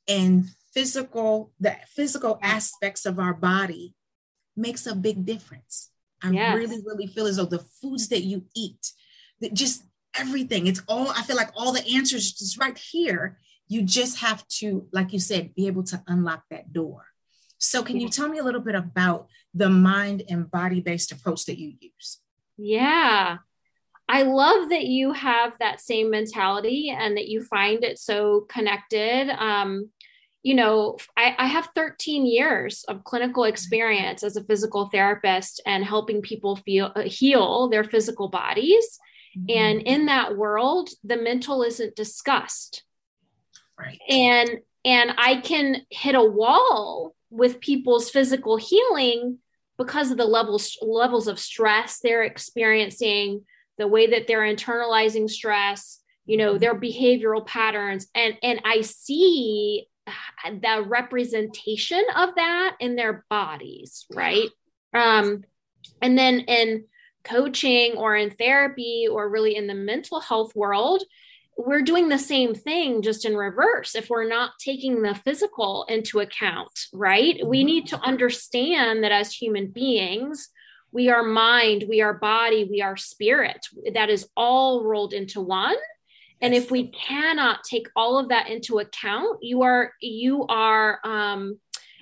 and 0.07 0.45
physical, 0.73 1.51
the 1.59 1.75
physical 1.95 2.39
aspects 2.41 3.05
of 3.05 3.19
our 3.19 3.33
body 3.33 3.93
makes 4.55 4.87
a 4.87 4.95
big 4.95 5.25
difference. 5.25 5.91
I 6.23 6.31
yes. 6.31 6.57
really, 6.57 6.81
really 6.83 7.07
feel 7.07 7.27
as 7.27 7.37
though 7.37 7.45
the 7.45 7.59
foods 7.59 8.09
that 8.09 8.23
you 8.23 8.45
eat, 8.55 8.91
that 9.41 9.53
just 9.53 9.83
everything, 10.19 10.67
it's 10.67 10.81
all, 10.87 11.09
I 11.09 11.23
feel 11.23 11.35
like 11.35 11.51
all 11.55 11.71
the 11.71 11.85
answers 11.95 12.31
just 12.33 12.59
right 12.59 12.77
here. 12.77 13.37
You 13.67 13.83
just 13.83 14.19
have 14.19 14.47
to, 14.59 14.87
like 14.91 15.13
you 15.13 15.19
said, 15.19 15.53
be 15.55 15.67
able 15.67 15.83
to 15.83 16.03
unlock 16.07 16.43
that 16.49 16.73
door. 16.73 17.05
So, 17.59 17.83
can 17.83 17.99
you 17.99 18.09
tell 18.09 18.27
me 18.27 18.39
a 18.39 18.43
little 18.43 18.61
bit 18.61 18.75
about 18.75 19.27
the 19.53 19.69
mind 19.69 20.23
and 20.29 20.49
body 20.49 20.79
based 20.79 21.11
approach 21.11 21.45
that 21.45 21.59
you 21.59 21.73
use? 21.79 22.19
Yeah. 22.57 23.37
I 24.07 24.23
love 24.23 24.69
that 24.69 24.85
you 24.85 25.13
have 25.13 25.53
that 25.59 25.81
same 25.81 26.09
mentality 26.09 26.89
and 26.89 27.15
that 27.15 27.27
you 27.27 27.43
find 27.43 27.83
it 27.83 27.99
so 27.99 28.47
connected. 28.49 29.29
Um, 29.29 29.91
you 30.41 30.55
know, 30.55 30.97
I, 31.15 31.35
I, 31.37 31.47
have 31.47 31.69
13 31.75 32.25
years 32.25 32.85
of 32.87 33.03
clinical 33.03 33.43
experience 33.43 34.23
as 34.23 34.37
a 34.37 34.43
physical 34.43 34.89
therapist 34.89 35.61
and 35.65 35.83
helping 35.83 36.21
people 36.21 36.55
feel 36.55 36.91
uh, 36.95 37.01
heal 37.01 37.69
their 37.69 37.83
physical 37.83 38.29
bodies. 38.29 38.99
Mm-hmm. 39.37 39.45
And 39.49 39.81
in 39.81 40.05
that 40.07 40.35
world, 40.37 40.89
the 41.03 41.17
mental 41.17 41.63
isn't 41.63 41.95
discussed. 41.95 42.83
Right. 43.77 43.99
And 44.09 44.59
and 44.85 45.13
I 45.17 45.37
can 45.37 45.81
hit 45.89 46.15
a 46.15 46.23
wall 46.23 47.15
with 47.29 47.59
people's 47.59 48.09
physical 48.09 48.57
healing 48.57 49.39
because 49.77 50.11
of 50.11 50.17
the 50.17 50.25
levels 50.25 50.77
levels 50.81 51.27
of 51.27 51.39
stress 51.39 51.99
they're 51.99 52.23
experiencing 52.23 53.43
the 53.77 53.87
way 53.87 54.07
that 54.07 54.27
they're 54.27 54.41
internalizing 54.41 55.29
stress 55.29 55.99
you 56.25 56.37
know 56.37 56.57
their 56.57 56.75
behavioral 56.75 57.45
patterns 57.45 58.07
and 58.13 58.35
and 58.43 58.61
i 58.65 58.81
see 58.81 59.87
the 60.45 60.83
representation 60.85 62.03
of 62.15 62.35
that 62.35 62.75
in 62.79 62.95
their 62.95 63.25
bodies 63.29 64.05
right 64.13 64.49
um 64.93 65.43
and 66.01 66.17
then 66.17 66.39
in 66.39 66.83
coaching 67.23 67.93
or 67.97 68.15
in 68.15 68.31
therapy 68.31 69.07
or 69.09 69.29
really 69.29 69.55
in 69.55 69.67
the 69.67 69.75
mental 69.75 70.19
health 70.19 70.55
world 70.55 71.03
we're 71.59 71.81
doing 71.81 72.07
the 72.07 72.17
same 72.17 72.55
thing 72.55 73.01
just 73.01 73.25
in 73.25 73.35
reverse 73.35 73.93
if 73.93 74.09
we're 74.09 74.27
not 74.27 74.51
taking 74.59 75.01
the 75.01 75.13
physical 75.13 75.85
into 75.89 76.21
account 76.21 76.87
right? 76.93 77.45
We 77.45 77.65
need 77.65 77.87
to 77.87 77.99
understand 77.99 79.03
that 79.03 79.11
as 79.11 79.33
human 79.33 79.67
beings 79.67 80.49
we 80.91 81.09
are 81.09 81.21
mind 81.21 81.85
we 81.89 82.01
are 82.01 82.13
body 82.13 82.67
we 82.69 82.81
are 82.81 82.95
spirit. 82.95 83.67
That 83.93 84.09
is 84.09 84.27
all 84.37 84.85
rolled 84.85 85.13
into 85.13 85.41
one. 85.41 85.75
And 86.41 86.53
if 86.53 86.71
we 86.71 86.87
cannot 86.87 87.65
take 87.65 87.89
all 87.93 88.17
of 88.17 88.29
that 88.29 88.47
into 88.47 88.79
account 88.79 89.39
you 89.41 89.63
are 89.63 89.91
you 89.99 90.45
are 90.47 90.99
um 91.03 91.59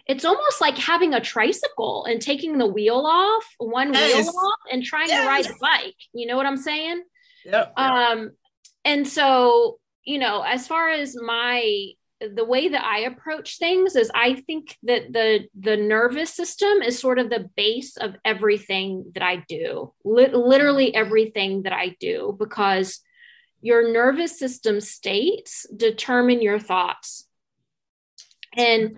it's 0.07 0.25
almost 0.25 0.61
like 0.61 0.77
having 0.77 1.13
a 1.13 1.21
tricycle 1.21 2.05
and 2.05 2.21
taking 2.21 2.57
the 2.57 2.65
wheel 2.65 3.03
off 3.05 3.45
one 3.57 3.93
yes. 3.93 4.25
wheel 4.25 4.33
off 4.37 4.59
and 4.71 4.83
trying 4.83 5.09
yes. 5.09 5.21
to 5.21 5.27
ride 5.27 5.55
a 5.55 5.59
bike 5.59 5.95
you 6.13 6.25
know 6.25 6.37
what 6.37 6.45
i'm 6.45 6.57
saying 6.57 7.03
yep, 7.45 7.73
yep. 7.77 7.77
um 7.77 8.31
and 8.85 9.07
so 9.07 9.79
you 10.03 10.19
know 10.19 10.41
as 10.41 10.67
far 10.67 10.89
as 10.89 11.15
my 11.15 11.89
the 12.19 12.45
way 12.45 12.69
that 12.69 12.83
i 12.83 12.99
approach 13.01 13.57
things 13.57 13.95
is 13.95 14.09
i 14.15 14.33
think 14.33 14.75
that 14.83 15.11
the 15.13 15.47
the 15.59 15.77
nervous 15.77 16.33
system 16.33 16.81
is 16.81 16.97
sort 16.97 17.19
of 17.19 17.29
the 17.29 17.49
base 17.55 17.97
of 17.97 18.15
everything 18.25 19.11
that 19.13 19.23
i 19.23 19.43
do 19.47 19.93
Li- 20.03 20.33
literally 20.33 20.95
everything 20.95 21.63
that 21.63 21.73
i 21.73 21.95
do 21.99 22.35
because 22.39 23.01
your 23.61 23.91
nervous 23.91 24.37
system 24.39 24.79
states 24.81 25.65
determine 25.75 26.41
your 26.41 26.59
thoughts 26.59 27.27
and 28.55 28.97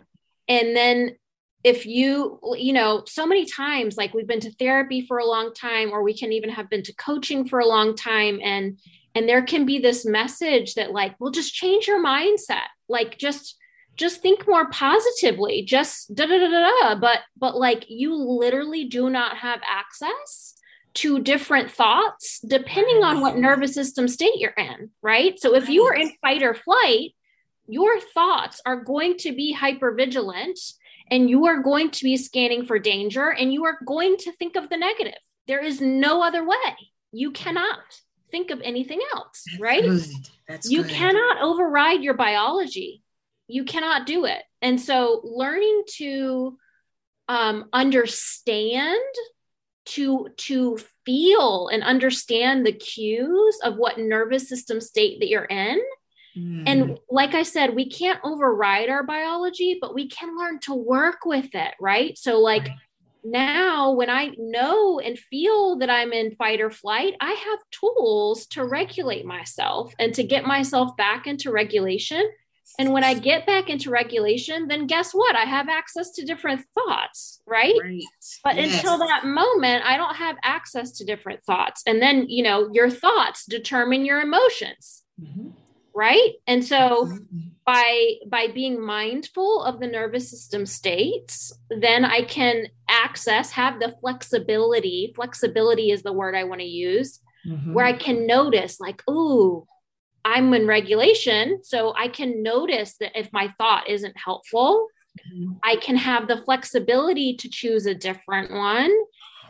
and 0.50 0.76
then 0.76 1.16
if 1.64 1.86
you 1.86 2.40
you 2.58 2.74
know 2.74 3.04
so 3.06 3.26
many 3.26 3.46
times 3.46 3.98
like 3.98 4.14
we've 4.14 4.28
been 4.28 4.40
to 4.40 4.52
therapy 4.54 5.06
for 5.06 5.20
a 5.20 5.26
long 5.26 5.54
time 5.54 5.92
or 5.92 6.04
we 6.04 6.18
can 6.18 6.32
even 6.34 6.50
have 6.50 6.70
been 6.70 6.84
to 6.84 6.96
coaching 6.96 7.48
for 7.48 7.60
a 7.60 7.68
long 7.68 7.96
time 7.96 8.40
and 8.44 8.78
and 9.16 9.28
there 9.28 9.42
can 9.42 9.66
be 9.66 9.80
this 9.80 10.06
message 10.06 10.76
that 10.76 10.92
like 10.92 11.16
well 11.20 11.32
just 11.32 11.54
change 11.54 11.88
your 11.88 12.04
mindset. 12.04 12.68
Like 12.88 13.18
just 13.18 13.56
just 13.96 14.22
think 14.22 14.48
more 14.48 14.70
positively. 14.70 15.64
Just 15.64 16.16
da 16.16 16.26
da 16.26 16.38
da 16.40 16.50
da 16.50 16.72
da. 16.82 16.96
But 16.96 17.20
but 17.38 17.58
like 17.58 17.86
you 17.90 18.16
literally 18.16 18.86
do 18.86 19.10
not 19.10 19.38
have 19.38 19.60
access 19.68 20.56
to 20.96 21.20
different 21.20 21.70
thoughts 21.70 22.40
depending 22.48 23.04
on 23.04 23.22
what 23.22 23.38
nervous 23.38 23.76
system 23.76 24.08
state 24.08 24.38
you're 24.38 24.52
in 24.52 24.90
right? 25.02 25.40
So 25.40 25.56
if 25.56 25.70
you 25.70 25.84
are 25.84 25.94
in 25.94 26.12
fight 26.22 26.42
or 26.42 26.54
flight 26.54 27.12
your 27.72 28.00
thoughts 28.00 28.62
are 28.66 28.84
going 28.84 29.16
to 29.18 29.32
be 29.32 29.52
hyper 29.54 29.94
vigilant 29.94 30.60
and 31.12 31.30
you 31.30 31.46
are 31.46 31.62
going 31.62 31.90
to 31.92 32.04
be 32.04 32.18
scanning 32.18 32.66
for 32.66 32.80
danger 32.80 33.30
and 33.32 33.54
you 33.54 33.66
are 33.66 33.78
going 33.86 34.18
to 34.18 34.32
think 34.34 34.56
of 34.56 34.70
the 34.70 34.78
negative 34.78 35.20
there 35.48 35.64
is 35.64 35.82
no 35.82 36.22
other 36.22 36.48
way 36.48 36.76
you 37.12 37.32
cannot 37.32 37.80
think 38.32 38.52
of 38.52 38.62
anything 38.62 39.00
else, 39.14 39.44
That's 39.46 39.60
right? 39.60 39.84
Good. 39.84 40.06
That's 40.48 40.72
you 40.72 40.84
good. 40.84 40.92
cannot 40.92 41.42
override 41.42 42.04
your 42.04 42.14
biology. 42.14 43.04
You 43.48 43.64
cannot 43.64 44.06
do 44.06 44.26
it. 44.26 44.42
And 44.62 44.80
so 44.80 45.22
learning 45.24 45.84
to 45.98 46.58
um, 47.28 47.66
understand 47.74 49.00
to 49.86 50.28
to 50.38 50.78
feel 51.06 51.70
and 51.70 51.84
understand 51.84 52.66
the 52.66 52.74
cues 52.74 53.60
of 53.64 53.78
what 53.78 53.98
nervous 53.98 54.48
system 54.48 54.82
state 54.82 55.20
that 55.20 55.30
you're 55.30 55.46
in 55.46 55.80
mm. 56.40 56.64
and 56.66 56.98
like 57.10 57.34
i 57.34 57.44
said 57.44 57.76
we 57.76 57.90
can't 57.90 58.20
override 58.24 58.90
our 58.90 59.04
biology 59.04 59.78
but 59.82 59.94
we 59.94 60.08
can 60.08 60.38
learn 60.38 60.60
to 60.60 60.74
work 60.74 61.26
with 61.26 61.54
it 61.54 61.74
right 61.80 62.18
so 62.18 62.40
like 62.40 62.68
right 62.68 62.78
now 63.24 63.92
when 63.92 64.10
I 64.10 64.32
know 64.38 65.00
and 65.00 65.18
feel 65.18 65.78
that 65.78 65.90
I'm 65.90 66.14
in 66.14 66.36
fight 66.36 66.62
or 66.62 66.70
flight, 66.70 67.16
I 67.20 67.32
have 67.32 67.60
tools 67.72 68.46
to 68.48 68.66
regulate 68.66 69.26
myself 69.26 69.94
and 70.00 70.14
to 70.16 70.24
get 70.24 70.46
myself 70.46 70.96
back 70.98 71.28
into 71.28 71.52
regulation. 71.52 72.30
And 72.78 72.94
when 72.94 73.04
I 73.04 73.16
get 73.16 73.48
back 73.48 73.68
into 73.68 73.90
regulation, 73.90 74.68
then 74.68 74.86
guess 74.86 75.12
what? 75.12 75.36
I 75.36 75.42
have 75.42 75.70
access 75.70 76.12
to 76.12 76.26
different 76.26 76.64
thoughts, 76.76 77.42
right? 77.48 77.74
right. 77.82 78.04
But 78.44 78.58
yes. 78.58 78.76
until 78.76 79.00
that 79.00 79.26
moment, 79.26 79.84
I 79.86 79.98
don't 79.98 80.16
have 80.16 80.38
access 80.44 80.92
to 80.94 81.06
different 81.06 81.44
thoughts. 81.44 81.82
And 81.88 82.02
then, 82.02 82.30
you 82.30 82.44
know, 82.44 82.70
your 82.72 82.90
thoughts 82.90 83.46
determine 83.46 84.06
your 84.06 84.22
emotions. 84.22 85.04
Mm-hmm 85.22 85.50
right 86.00 86.36
and 86.48 86.64
so 86.64 87.12
by 87.66 88.14
by 88.26 88.48
being 88.48 88.82
mindful 88.82 89.64
of 89.64 89.82
the 89.82 89.88
nervous 89.88 90.32
system 90.32 90.66
states 90.66 91.52
then 91.70 92.06
i 92.06 92.24
can 92.24 92.68
access 92.88 93.52
have 93.52 93.82
the 93.82 93.94
flexibility 94.00 95.12
flexibility 95.14 95.92
is 95.92 96.02
the 96.02 96.14
word 96.14 96.36
i 96.36 96.46
want 96.46 96.62
to 96.62 96.66
use 96.66 97.20
mm-hmm. 97.46 97.74
where 97.74 97.86
i 97.86 97.92
can 97.92 98.26
notice 98.26 98.80
like 98.80 99.04
ooh 99.10 99.68
i'm 100.24 100.54
in 100.54 100.66
regulation 100.66 101.60
so 101.62 101.94
i 101.98 102.08
can 102.08 102.42
notice 102.42 102.96
that 103.02 103.12
if 103.20 103.28
my 103.34 103.54
thought 103.58 103.90
isn't 103.90 104.16
helpful 104.18 104.88
mm-hmm. 105.20 105.52
i 105.64 105.76
can 105.76 105.98
have 105.98 106.30
the 106.30 106.42
flexibility 106.46 107.36
to 107.36 107.50
choose 107.50 107.86
a 107.86 107.94
different 107.94 108.52
one 108.54 108.92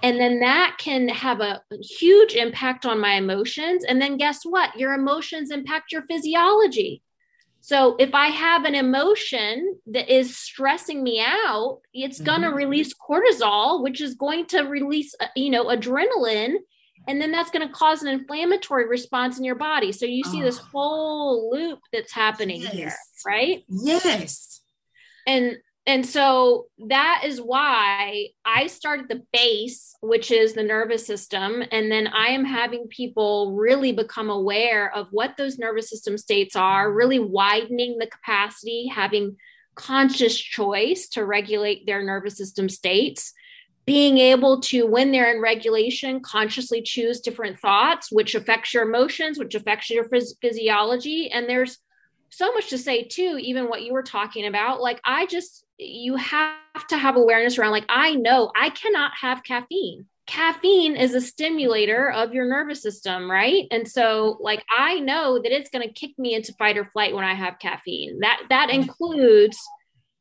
and 0.02 0.20
then 0.20 0.40
that 0.40 0.78
can 0.80 1.10
have 1.10 1.42
a 1.42 1.62
huge 1.82 2.36
impact 2.36 2.86
on 2.86 3.00
my 3.00 3.14
emotions. 3.14 3.84
And 3.84 4.02
then 4.02 4.18
guess 4.18 4.44
what? 4.44 4.78
Your 4.78 4.94
emotions 4.94 5.52
impact 5.52 5.92
your 5.92 6.04
physiology. 6.04 7.02
So 7.62 7.98
if 8.00 8.16
I 8.16 8.28
have 8.28 8.64
an 8.64 8.76
emotion 8.76 9.78
that 9.88 10.10
is 10.10 10.38
stressing 10.38 11.04
me 11.04 11.22
out, 11.26 11.82
it's 11.94 12.18
mm-hmm. 12.18 12.26
going 12.26 12.42
to 12.44 12.50
release 12.50 12.94
cortisol, 12.94 13.84
which 13.84 14.00
is 14.00 14.16
going 14.16 14.46
to 14.48 14.62
release, 14.62 15.14
uh, 15.20 15.28
you 15.36 15.50
know, 15.50 15.66
adrenaline. 15.66 16.56
And 17.08 17.22
then 17.22 17.32
that's 17.32 17.52
going 17.52 17.68
to 17.68 17.74
cause 17.74 18.02
an 18.02 18.08
inflammatory 18.08 18.88
response 18.88 19.38
in 19.38 19.44
your 19.44 19.56
body. 19.56 19.92
So 19.92 20.06
you 20.06 20.24
see 20.24 20.42
oh. 20.42 20.46
this 20.46 20.58
whole 20.58 21.52
loop 21.52 21.80
that's 21.92 22.14
happening 22.14 22.62
yes. 22.62 22.74
here, 22.74 22.94
right? 23.26 23.64
Yes. 23.68 24.62
And 25.28 25.58
and 25.90 26.06
so 26.06 26.68
that 26.88 27.24
is 27.26 27.42
why 27.42 28.28
I 28.46 28.68
started 28.68 29.10
the 29.10 29.24
base, 29.34 29.96
which 30.02 30.30
is 30.30 30.54
the 30.54 30.62
nervous 30.62 31.04
system. 31.04 31.64
And 31.72 31.92
then 31.92 32.06
I 32.06 32.28
am 32.28 32.46
having 32.46 32.86
people 32.90 33.56
really 33.56 33.92
become 33.92 34.30
aware 34.30 34.94
of 34.96 35.08
what 35.10 35.36
those 35.36 35.58
nervous 35.58 35.90
system 35.90 36.16
states 36.20 36.56
are, 36.56 36.94
really 36.94 37.18
widening 37.18 37.98
the 37.98 38.06
capacity, 38.06 38.86
having 38.86 39.38
conscious 39.74 40.38
choice 40.38 41.08
to 41.08 41.26
regulate 41.26 41.88
their 41.88 42.04
nervous 42.04 42.38
system 42.38 42.70
states, 42.70 43.34
being 43.88 44.20
able 44.20 44.62
to, 44.62 44.86
when 44.86 45.12
they're 45.12 45.34
in 45.34 45.42
regulation, 45.42 46.20
consciously 46.20 46.84
choose 46.84 47.20
different 47.20 47.60
thoughts, 47.60 48.12
which 48.12 48.36
affects 48.36 48.76
your 48.76 48.84
emotions, 48.84 49.40
which 49.40 49.56
affects 49.56 49.90
your 49.90 50.08
phys- 50.08 50.36
physiology. 50.40 51.32
And 51.32 51.50
there's 51.50 51.80
so 52.30 52.54
much 52.54 52.70
to 52.70 52.78
say 52.78 53.06
too, 53.06 53.40
even 53.42 53.70
what 53.70 53.82
you 53.82 53.92
were 53.92 54.04
talking 54.04 54.46
about. 54.46 54.82
Like, 54.82 55.02
I 55.04 55.26
just, 55.26 55.66
you 55.80 56.16
have 56.18 56.58
to 56.90 56.98
have 56.98 57.16
awareness 57.16 57.58
around 57.58 57.72
like 57.72 57.86
i 57.90 58.14
know 58.16 58.52
i 58.60 58.70
cannot 58.70 59.12
have 59.20 59.44
caffeine. 59.44 60.06
Caffeine 60.28 60.96
is 60.96 61.16
a 61.16 61.22
stimulator 61.22 62.12
of 62.12 62.34
your 62.36 62.46
nervous 62.46 62.84
system 62.84 63.30
right? 63.30 63.66
And 63.72 63.88
so 63.88 64.38
like 64.42 64.64
i 64.76 65.00
know 65.00 65.40
that 65.42 65.52
it's 65.52 65.70
going 65.70 65.88
to 65.88 65.94
kick 65.94 66.12
me 66.20 66.36
into 66.36 66.54
fight 66.54 66.78
or 66.78 66.86
flight 66.86 67.16
when 67.16 67.26
i 67.26 67.34
have 67.34 67.60
caffeine. 67.60 68.20
That 68.20 68.42
that 68.50 68.70
includes 68.70 69.58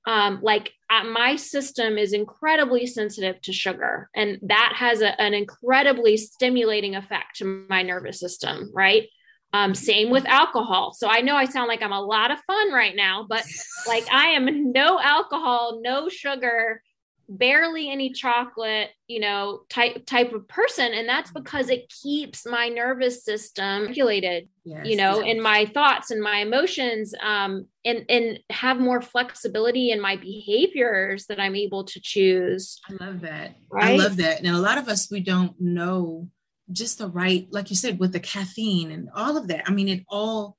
um, 0.06 0.40
like 0.42 0.72
uh, 0.88 1.04
my 1.04 1.36
system 1.36 1.98
is 1.98 2.14
incredibly 2.14 2.86
sensitive 2.86 3.38
to 3.42 3.52
sugar 3.52 4.08
and 4.14 4.38
that 4.42 4.72
has 4.76 5.02
a, 5.02 5.20
an 5.20 5.34
incredibly 5.34 6.16
stimulating 6.16 6.96
effect 6.96 7.36
to 7.36 7.66
my 7.68 7.82
nervous 7.82 8.18
system 8.18 8.70
right 8.72 9.08
um, 9.52 9.74
same 9.74 10.10
with 10.10 10.26
alcohol. 10.26 10.92
So 10.92 11.08
I 11.08 11.20
know 11.20 11.34
I 11.34 11.46
sound 11.46 11.68
like 11.68 11.82
I'm 11.82 11.92
a 11.92 12.00
lot 12.00 12.30
of 12.30 12.38
fun 12.46 12.72
right 12.72 12.94
now, 12.94 13.26
but 13.28 13.44
like 13.86 14.06
I 14.12 14.28
am 14.30 14.72
no 14.72 15.00
alcohol, 15.00 15.80
no 15.82 16.08
sugar, 16.08 16.82
barely 17.30 17.90
any 17.90 18.10
chocolate, 18.10 18.90
you 19.06 19.20
know, 19.20 19.60
type 19.68 20.04
type 20.06 20.32
of 20.32 20.48
person. 20.48 20.92
And 20.92 21.08
that's 21.08 21.30
because 21.30 21.70
it 21.70 21.92
keeps 22.02 22.46
my 22.46 22.68
nervous 22.68 23.24
system 23.24 23.86
regulated, 23.86 24.48
yes, 24.64 24.86
you 24.86 24.96
know, 24.96 25.20
yes. 25.20 25.36
in 25.36 25.42
my 25.42 25.66
thoughts 25.66 26.10
and 26.10 26.22
my 26.22 26.38
emotions, 26.38 27.14
um, 27.22 27.66
and 27.84 28.04
and 28.08 28.40
have 28.50 28.78
more 28.78 29.00
flexibility 29.00 29.90
in 29.90 30.00
my 30.00 30.16
behaviors 30.16 31.26
that 31.26 31.40
I'm 31.40 31.56
able 31.56 31.84
to 31.84 32.00
choose. 32.00 32.80
I 32.88 33.04
love 33.04 33.20
that. 33.22 33.56
Right? 33.70 33.94
I 33.94 33.96
love 33.96 34.16
that. 34.18 34.42
Now 34.42 34.56
a 34.56 34.60
lot 34.60 34.78
of 34.78 34.88
us 34.88 35.10
we 35.10 35.20
don't 35.20 35.58
know 35.60 36.28
just 36.72 36.98
the 36.98 37.08
right, 37.08 37.48
like 37.50 37.70
you 37.70 37.76
said, 37.76 37.98
with 37.98 38.12
the 38.12 38.20
caffeine 38.20 38.90
and 38.90 39.08
all 39.14 39.37
of 39.37 39.48
that. 39.48 39.64
I 39.66 39.72
mean, 39.72 39.88
it 39.88 40.04
all, 40.08 40.56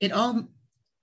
it 0.00 0.12
all 0.12 0.48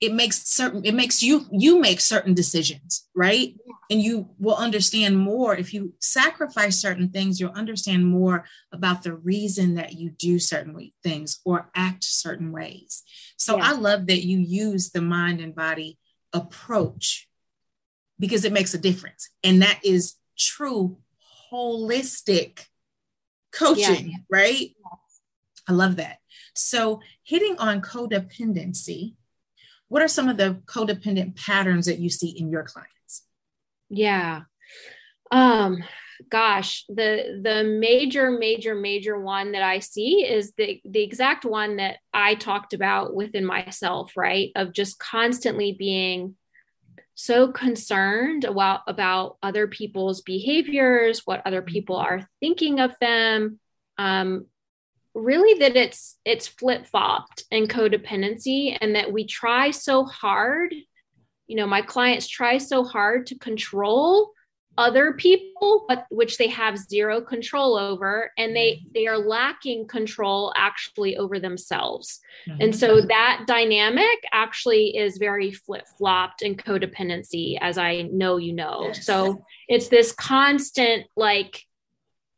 it 0.01 0.13
makes 0.13 0.47
certain 0.47 0.83
it 0.83 0.95
makes 0.95 1.21
you 1.21 1.45
you 1.51 1.79
make 1.79 2.01
certain 2.01 2.33
decisions 2.33 3.07
right 3.15 3.55
and 3.89 4.01
you 4.01 4.27
will 4.39 4.55
understand 4.55 5.17
more 5.17 5.55
if 5.55 5.73
you 5.73 5.93
sacrifice 5.99 6.79
certain 6.79 7.09
things 7.09 7.39
you'll 7.39 7.51
understand 7.51 8.05
more 8.05 8.43
about 8.73 9.03
the 9.03 9.13
reason 9.13 9.75
that 9.75 9.93
you 9.93 10.09
do 10.09 10.39
certain 10.39 10.91
things 11.03 11.39
or 11.45 11.69
act 11.75 12.03
certain 12.03 12.51
ways 12.51 13.03
so 13.37 13.57
yeah. 13.57 13.69
i 13.69 13.71
love 13.73 14.07
that 14.07 14.25
you 14.25 14.39
use 14.39 14.89
the 14.89 15.01
mind 15.01 15.39
and 15.39 15.55
body 15.55 15.97
approach 16.33 17.29
because 18.19 18.43
it 18.43 18.53
makes 18.53 18.73
a 18.73 18.79
difference 18.79 19.29
and 19.43 19.61
that 19.61 19.79
is 19.83 20.15
true 20.37 20.97
holistic 21.53 22.65
coaching 23.51 24.11
yeah. 24.11 24.17
right 24.29 24.75
i 25.67 25.71
love 25.71 25.97
that 25.97 26.17
so 26.53 27.01
hitting 27.23 27.57
on 27.57 27.81
codependency 27.81 29.13
what 29.91 30.01
are 30.01 30.07
some 30.07 30.29
of 30.29 30.37
the 30.37 30.61
codependent 30.67 31.35
patterns 31.35 31.85
that 31.87 31.99
you 31.99 32.09
see 32.09 32.29
in 32.29 32.49
your 32.49 32.63
clients? 32.63 33.23
Yeah. 33.89 34.43
Um, 35.31 35.83
gosh, 36.29 36.85
the 36.87 37.41
the 37.43 37.65
major, 37.65 38.31
major, 38.31 38.73
major 38.73 39.19
one 39.19 39.51
that 39.51 39.63
I 39.63 39.79
see 39.79 40.25
is 40.25 40.53
the 40.57 40.79
the 40.85 41.03
exact 41.03 41.43
one 41.43 41.75
that 41.75 41.97
I 42.13 42.35
talked 42.35 42.71
about 42.71 43.13
within 43.13 43.43
myself, 43.43 44.13
right? 44.15 44.51
Of 44.55 44.71
just 44.71 44.97
constantly 44.97 45.75
being 45.77 46.37
so 47.23 47.51
concerned 47.51 48.45
about 48.45 48.81
about 48.87 49.37
other 49.43 49.67
people's 49.67 50.21
behaviors, 50.21 51.21
what 51.25 51.41
other 51.45 51.61
people 51.61 51.95
are 51.95 52.27
thinking 52.39 52.79
of 52.79 52.95
them, 52.99 53.59
um, 53.99 54.47
really 55.13 55.59
that 55.59 55.75
it's 55.75 56.17
it's 56.25 56.47
flip-flopped 56.47 57.43
in 57.51 57.67
codependency 57.67 58.77
and 58.79 58.95
that 58.95 59.11
we 59.11 59.25
try 59.25 59.69
so 59.71 60.05
hard 60.05 60.73
you 61.47 61.57
know 61.57 61.67
my 61.67 61.81
clients 61.81 62.27
try 62.27 62.57
so 62.57 62.83
hard 62.83 63.27
to 63.27 63.37
control 63.37 64.31
other 64.77 65.13
people 65.13 65.85
but 65.87 66.05
which 66.09 66.37
they 66.37 66.47
have 66.47 66.77
zero 66.77 67.19
control 67.19 67.77
over 67.77 68.31
and 68.37 68.55
they 68.55 68.73
mm-hmm. 68.73 68.89
they 68.93 69.05
are 69.05 69.17
lacking 69.17 69.85
control 69.85 70.53
actually 70.55 71.17
over 71.17 71.39
themselves 71.39 72.19
mm-hmm. 72.47 72.61
and 72.61 72.75
so 72.75 73.01
that 73.01 73.43
dynamic 73.47 74.19
actually 74.31 74.95
is 74.95 75.17
very 75.17 75.51
flip-flopped 75.51 76.41
and 76.41 76.57
codependency 76.57 77.57
as 77.59 77.77
i 77.77 78.03
know 78.03 78.37
you 78.37 78.53
know 78.53 78.85
yes. 78.87 79.05
so 79.05 79.43
it's 79.67 79.89
this 79.89 80.13
constant 80.13 81.05
like 81.17 81.65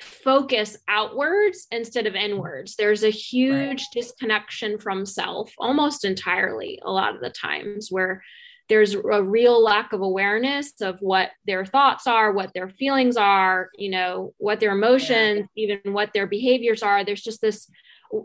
focus 0.03 0.77
outwards 0.87 1.67
instead 1.71 2.07
of 2.07 2.15
inwards. 2.15 2.75
There's 2.75 3.03
a 3.03 3.09
huge 3.09 3.53
right. 3.53 3.81
disconnection 3.93 4.77
from 4.77 5.05
self 5.05 5.51
almost 5.57 6.05
entirely, 6.05 6.79
a 6.83 6.91
lot 6.91 7.15
of 7.15 7.21
the 7.21 7.29
times, 7.29 7.87
where 7.89 8.21
there's 8.70 8.96
a 8.96 9.24
real 9.24 9.62
lack 9.62 9.93
of 9.93 10.01
awareness 10.01 10.74
of 10.82 10.98
what 11.00 11.32
their 11.46 11.65
thoughts 11.65 12.08
are, 12.08 12.32
what 12.32 12.53
their 12.53 12.70
feelings 12.70 13.17
are, 13.17 13.70
you 13.77 13.89
know, 13.89 14.34
what 14.38 14.60
their 14.60 14.72
emotions, 14.72 15.48
even 15.55 15.79
what 15.86 16.13
their 16.13 16.27
behaviors 16.27 16.82
are. 16.82 17.03
There's 17.03 17.22
just 17.22 17.41
this 17.41 17.70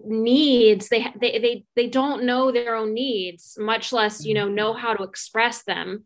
needs. 0.04 0.88
They 0.88 1.06
they 1.20 1.38
they 1.38 1.64
they 1.74 1.86
don't 1.88 2.24
know 2.24 2.52
their 2.52 2.76
own 2.76 2.94
needs 2.94 3.56
much 3.58 3.92
less 3.92 4.24
you 4.24 4.34
know 4.34 4.48
know 4.48 4.72
how 4.74 4.94
to 4.94 5.02
express 5.02 5.64
them. 5.64 6.04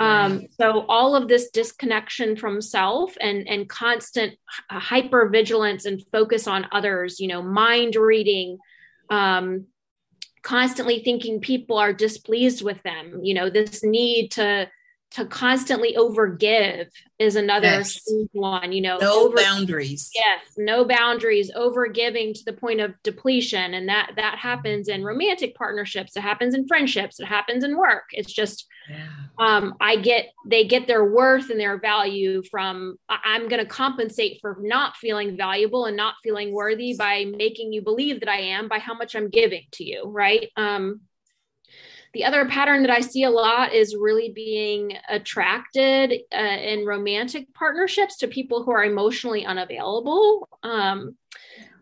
Um, 0.00 0.48
so 0.60 0.84
all 0.88 1.14
of 1.14 1.28
this 1.28 1.50
disconnection 1.50 2.36
from 2.36 2.60
self 2.60 3.16
and 3.20 3.48
and 3.48 3.68
constant 3.68 4.34
hyper 4.70 5.28
vigilance 5.28 5.84
and 5.84 6.04
focus 6.12 6.46
on 6.46 6.66
others 6.72 7.20
you 7.20 7.28
know 7.28 7.42
mind 7.42 7.94
reading 7.96 8.58
um, 9.08 9.66
constantly 10.44 11.02
thinking 11.02 11.40
people 11.40 11.76
are 11.78 11.92
displeased 11.92 12.62
with 12.62 12.80
them 12.84 13.18
you 13.22 13.34
know 13.34 13.50
this 13.50 13.82
need 13.82 14.30
to 14.30 14.68
to 15.14 15.24
constantly 15.24 15.94
overgive 15.96 16.88
is 17.20 17.36
another 17.36 17.68
yes. 17.68 18.00
one 18.32 18.72
you 18.72 18.80
know 18.80 18.98
no 18.98 19.26
over, 19.26 19.36
boundaries 19.36 20.10
yes 20.12 20.42
no 20.58 20.84
boundaries 20.84 21.52
over 21.54 21.86
giving 21.86 22.34
to 22.34 22.44
the 22.44 22.52
point 22.52 22.80
of 22.80 22.92
depletion 23.04 23.74
and 23.74 23.88
that 23.88 24.10
that 24.16 24.38
happens 24.38 24.88
in 24.88 25.04
romantic 25.04 25.54
partnerships 25.54 26.16
it 26.16 26.20
happens 26.20 26.52
in 26.52 26.66
friendships 26.66 27.20
it 27.20 27.26
happens 27.26 27.62
in 27.62 27.76
work 27.76 28.04
it's 28.10 28.32
just 28.32 28.66
yeah. 28.90 29.06
um, 29.38 29.74
i 29.80 29.94
get 29.94 30.30
they 30.46 30.64
get 30.64 30.88
their 30.88 31.04
worth 31.04 31.48
and 31.48 31.60
their 31.60 31.78
value 31.78 32.42
from 32.50 32.96
i'm 33.08 33.48
going 33.48 33.62
to 33.62 33.70
compensate 33.70 34.38
for 34.40 34.58
not 34.62 34.96
feeling 34.96 35.36
valuable 35.36 35.84
and 35.84 35.96
not 35.96 36.14
feeling 36.24 36.52
worthy 36.52 36.96
by 36.98 37.24
making 37.24 37.72
you 37.72 37.82
believe 37.82 38.18
that 38.18 38.28
i 38.28 38.38
am 38.38 38.66
by 38.66 38.80
how 38.80 38.94
much 38.94 39.14
i'm 39.14 39.30
giving 39.30 39.62
to 39.70 39.84
you 39.84 40.02
right 40.06 40.50
um, 40.56 41.00
the 42.14 42.24
other 42.24 42.46
pattern 42.46 42.82
that 42.82 42.90
I 42.90 43.00
see 43.00 43.24
a 43.24 43.30
lot 43.30 43.74
is 43.74 43.96
really 43.96 44.30
being 44.30 44.96
attracted 45.08 46.12
uh, 46.32 46.38
in 46.38 46.86
romantic 46.86 47.52
partnerships 47.52 48.18
to 48.18 48.28
people 48.28 48.62
who 48.62 48.70
are 48.70 48.84
emotionally 48.84 49.44
unavailable. 49.44 50.48
Um, 50.62 51.16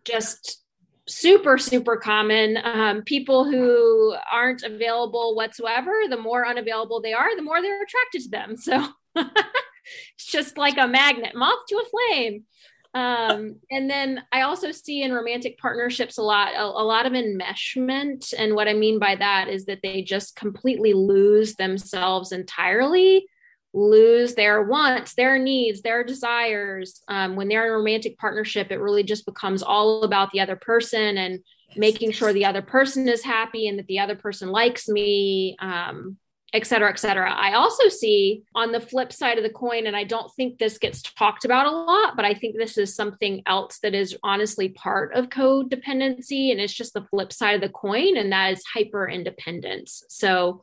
just 0.05 0.63
super, 1.07 1.59
super 1.59 1.97
common. 1.97 2.59
Um, 2.65 3.03
people 3.03 3.45
who 3.45 4.15
aren't 4.33 4.63
available 4.63 5.37
whatsoever, 5.37 5.93
the 6.09 6.17
more 6.17 6.47
unavailable 6.47 7.03
they 7.03 7.13
are, 7.13 7.37
the 7.37 7.43
more 7.43 7.61
they're 7.61 7.83
attracted 7.83 8.23
to 8.23 8.29
them. 8.31 8.57
So 8.57 8.87
it's 9.17 10.27
just 10.27 10.57
like 10.57 10.79
a 10.79 10.89
magnet, 10.89 11.35
moth 11.35 11.67
to 11.69 11.77
a 11.77 11.85
flame 11.89 12.45
um, 12.95 13.57
and 13.71 13.89
then 13.89 14.23
I 14.33 14.43
also 14.43 14.71
see 14.71 15.03
in 15.03 15.13
romantic 15.13 15.59
partnerships 15.59 16.19
a 16.19 16.23
lot, 16.23 16.55
a, 16.55 16.63
a, 16.63 16.85
lot 16.85 17.07
of 17.07 17.15
enmeshment. 17.15 18.35
And 18.37 18.55
what 18.55 18.69
I 18.69 18.75
mean 18.75 18.99
by 18.99 19.17
that 19.17 19.49
is 19.49 19.65
that 19.65 19.81
they 19.83 20.03
just 20.03 20.37
completely 20.37 20.93
lose 20.93 21.55
themselves 21.55 22.33
entirely, 22.33 23.27
lose 23.73 24.35
their 24.35 24.63
wants, 24.63 25.15
their 25.15 25.39
needs, 25.39 25.81
their 25.81 26.05
desires. 26.05 27.01
Um, 27.09 27.35
when 27.35 27.49
they're 27.49 27.65
in 27.65 27.73
a 27.73 27.77
romantic 27.77 28.19
partnership, 28.19 28.71
it 28.71 28.81
really 28.81 29.05
just 29.05 29.25
becomes 29.25 29.63
all 29.63 30.03
about 30.03 30.31
the 30.31 30.41
other 30.41 30.57
person 30.57 31.17
and 31.17 31.41
making 31.75 32.13
sure 32.13 32.35
the 32.35 32.45
other 32.45 32.61
person 32.61 33.09
is 33.09 33.25
happy 33.25 33.69
and 33.69 33.79
that 33.79 33.87
the 33.87 34.01
other 34.01 34.17
person 34.17 34.51
likes 34.51 34.87
me. 34.87 35.57
Um, 35.61 36.19
et 36.53 36.67
cetera, 36.67 36.91
et 36.91 36.99
cetera. 36.99 37.33
I 37.33 37.55
also 37.55 37.89
see 37.89 38.43
on 38.55 38.73
the 38.73 38.81
flip 38.81 39.13
side 39.13 39.39
of 39.39 39.45
the 39.45 39.51
coin, 39.51 39.87
and 39.87 39.97
I 39.97 40.05
don't 40.05 40.31
think 40.35 40.59
this 40.59 40.79
gets 40.79 41.01
talked 41.01 41.45
about 41.45 41.67
a 41.67 41.71
lot, 41.71 42.15
but 42.15 42.25
I 42.25 42.35
think 42.35 42.57
this 42.57 42.77
is 42.77 42.95
something 42.95 43.43
else 43.47 43.79
that 43.79 43.95
is 43.95 44.17
honestly 44.23 44.69
part 44.69 45.15
of 45.15 45.31
codependency. 45.31 46.51
And 46.51 46.61
it's 46.61 46.75
just 46.75 46.93
the 46.93 47.07
flip 47.11 47.33
side 47.33 47.55
of 47.55 47.61
the 47.63 47.71
coin, 47.71 48.17
and 48.17 48.31
that 48.33 48.53
is 48.53 48.65
hyper 48.65 49.09
independence. 49.09 50.05
So, 50.09 50.63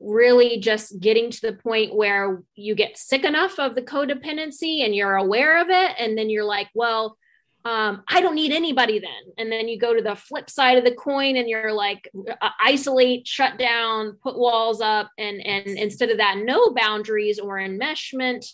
really 0.00 0.58
just 0.58 1.00
getting 1.00 1.30
to 1.30 1.40
the 1.40 1.54
point 1.54 1.94
where 1.94 2.42
you 2.54 2.74
get 2.74 2.98
sick 2.98 3.24
enough 3.24 3.58
of 3.58 3.74
the 3.74 3.82
codependency 3.82 4.84
and 4.84 4.94
you're 4.94 5.16
aware 5.16 5.60
of 5.60 5.68
it. 5.70 5.92
And 5.98 6.18
then 6.18 6.28
you're 6.28 6.44
like, 6.44 6.68
well, 6.74 7.16
um, 7.66 8.04
I 8.06 8.20
don't 8.20 8.36
need 8.36 8.52
anybody 8.52 9.00
then. 9.00 9.34
And 9.38 9.50
then 9.50 9.66
you 9.66 9.76
go 9.76 9.92
to 9.92 10.00
the 10.00 10.14
flip 10.14 10.48
side 10.48 10.78
of 10.78 10.84
the 10.84 10.94
coin 10.94 11.36
and 11.36 11.48
you're 11.48 11.72
like 11.72 12.08
uh, 12.40 12.50
isolate, 12.64 13.26
shut 13.26 13.58
down, 13.58 14.18
put 14.22 14.38
walls 14.38 14.80
up, 14.80 15.10
and 15.18 15.44
and 15.44 15.66
instead 15.66 16.10
of 16.10 16.18
that, 16.18 16.36
no 16.38 16.70
boundaries 16.70 17.40
or 17.40 17.56
enmeshment. 17.56 18.46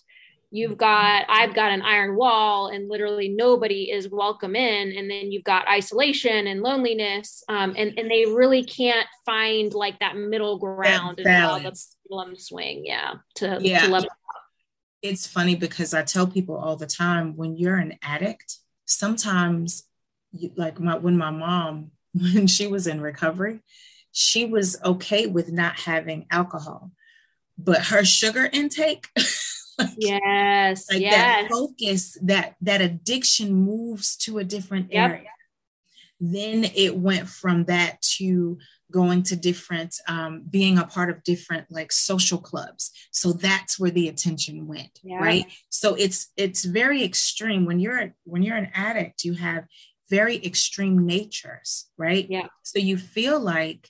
You've 0.50 0.78
got 0.78 1.26
I've 1.28 1.54
got 1.54 1.72
an 1.72 1.82
iron 1.82 2.16
wall, 2.16 2.68
and 2.68 2.88
literally 2.88 3.28
nobody 3.28 3.90
is 3.90 4.08
welcome 4.08 4.56
in. 4.56 4.96
And 4.96 5.10
then 5.10 5.30
you've 5.30 5.44
got 5.44 5.68
isolation 5.68 6.46
and 6.46 6.62
loneliness, 6.62 7.44
um, 7.50 7.74
and 7.76 7.92
and 7.98 8.10
they 8.10 8.24
really 8.24 8.64
can't 8.64 9.06
find 9.26 9.74
like 9.74 9.98
that 9.98 10.16
middle 10.16 10.58
ground 10.58 11.20
and 11.20 11.28
allow 11.28 11.58
the 11.58 12.36
swing, 12.38 12.86
yeah, 12.86 13.14
to, 13.36 13.58
yeah. 13.60 13.88
to. 13.88 14.08
It's 15.02 15.26
funny 15.26 15.54
because 15.54 15.92
I 15.92 16.02
tell 16.02 16.26
people 16.26 16.56
all 16.56 16.76
the 16.76 16.86
time 16.86 17.36
when 17.36 17.56
you're 17.56 17.76
an 17.76 17.98
addict 18.02 18.61
sometimes 18.92 19.84
like 20.56 20.80
my 20.80 20.96
when 20.96 21.16
my 21.16 21.30
mom 21.30 21.90
when 22.14 22.46
she 22.46 22.66
was 22.66 22.86
in 22.86 23.00
recovery 23.00 23.60
she 24.12 24.44
was 24.44 24.76
okay 24.84 25.26
with 25.26 25.50
not 25.50 25.78
having 25.80 26.26
alcohol 26.30 26.90
but 27.58 27.86
her 27.86 28.04
sugar 28.04 28.48
intake 28.52 29.08
like, 29.78 29.90
yes 29.98 30.90
like 30.90 31.00
yes. 31.00 31.12
that 31.14 31.50
focus 31.50 32.18
that 32.22 32.56
that 32.60 32.80
addiction 32.80 33.52
moves 33.52 34.16
to 34.16 34.38
a 34.38 34.44
different 34.44 34.92
yep. 34.92 35.10
area 35.10 35.30
then 36.20 36.64
it 36.76 36.96
went 36.96 37.28
from 37.28 37.64
that 37.64 38.00
to 38.00 38.58
going 38.92 39.22
to 39.24 39.36
different 39.36 39.96
um, 40.06 40.44
being 40.48 40.78
a 40.78 40.86
part 40.86 41.10
of 41.10 41.24
different 41.24 41.66
like 41.70 41.90
social 41.90 42.38
clubs. 42.38 42.92
So 43.10 43.32
that's 43.32 43.80
where 43.80 43.90
the 43.90 44.08
attention 44.08 44.66
went 44.68 45.00
yeah. 45.02 45.16
right? 45.16 45.46
So 45.70 45.94
it's 45.94 46.30
it's 46.36 46.64
very 46.64 47.02
extreme. 47.02 47.64
When 47.64 47.80
you're 47.80 48.14
when 48.24 48.42
you're 48.42 48.56
an 48.56 48.70
addict 48.74 49.24
you 49.24 49.34
have 49.34 49.64
very 50.10 50.36
extreme 50.44 51.06
natures 51.06 51.86
right? 51.96 52.26
Yeah. 52.28 52.46
So 52.62 52.78
you 52.78 52.98
feel 52.98 53.40
like 53.40 53.88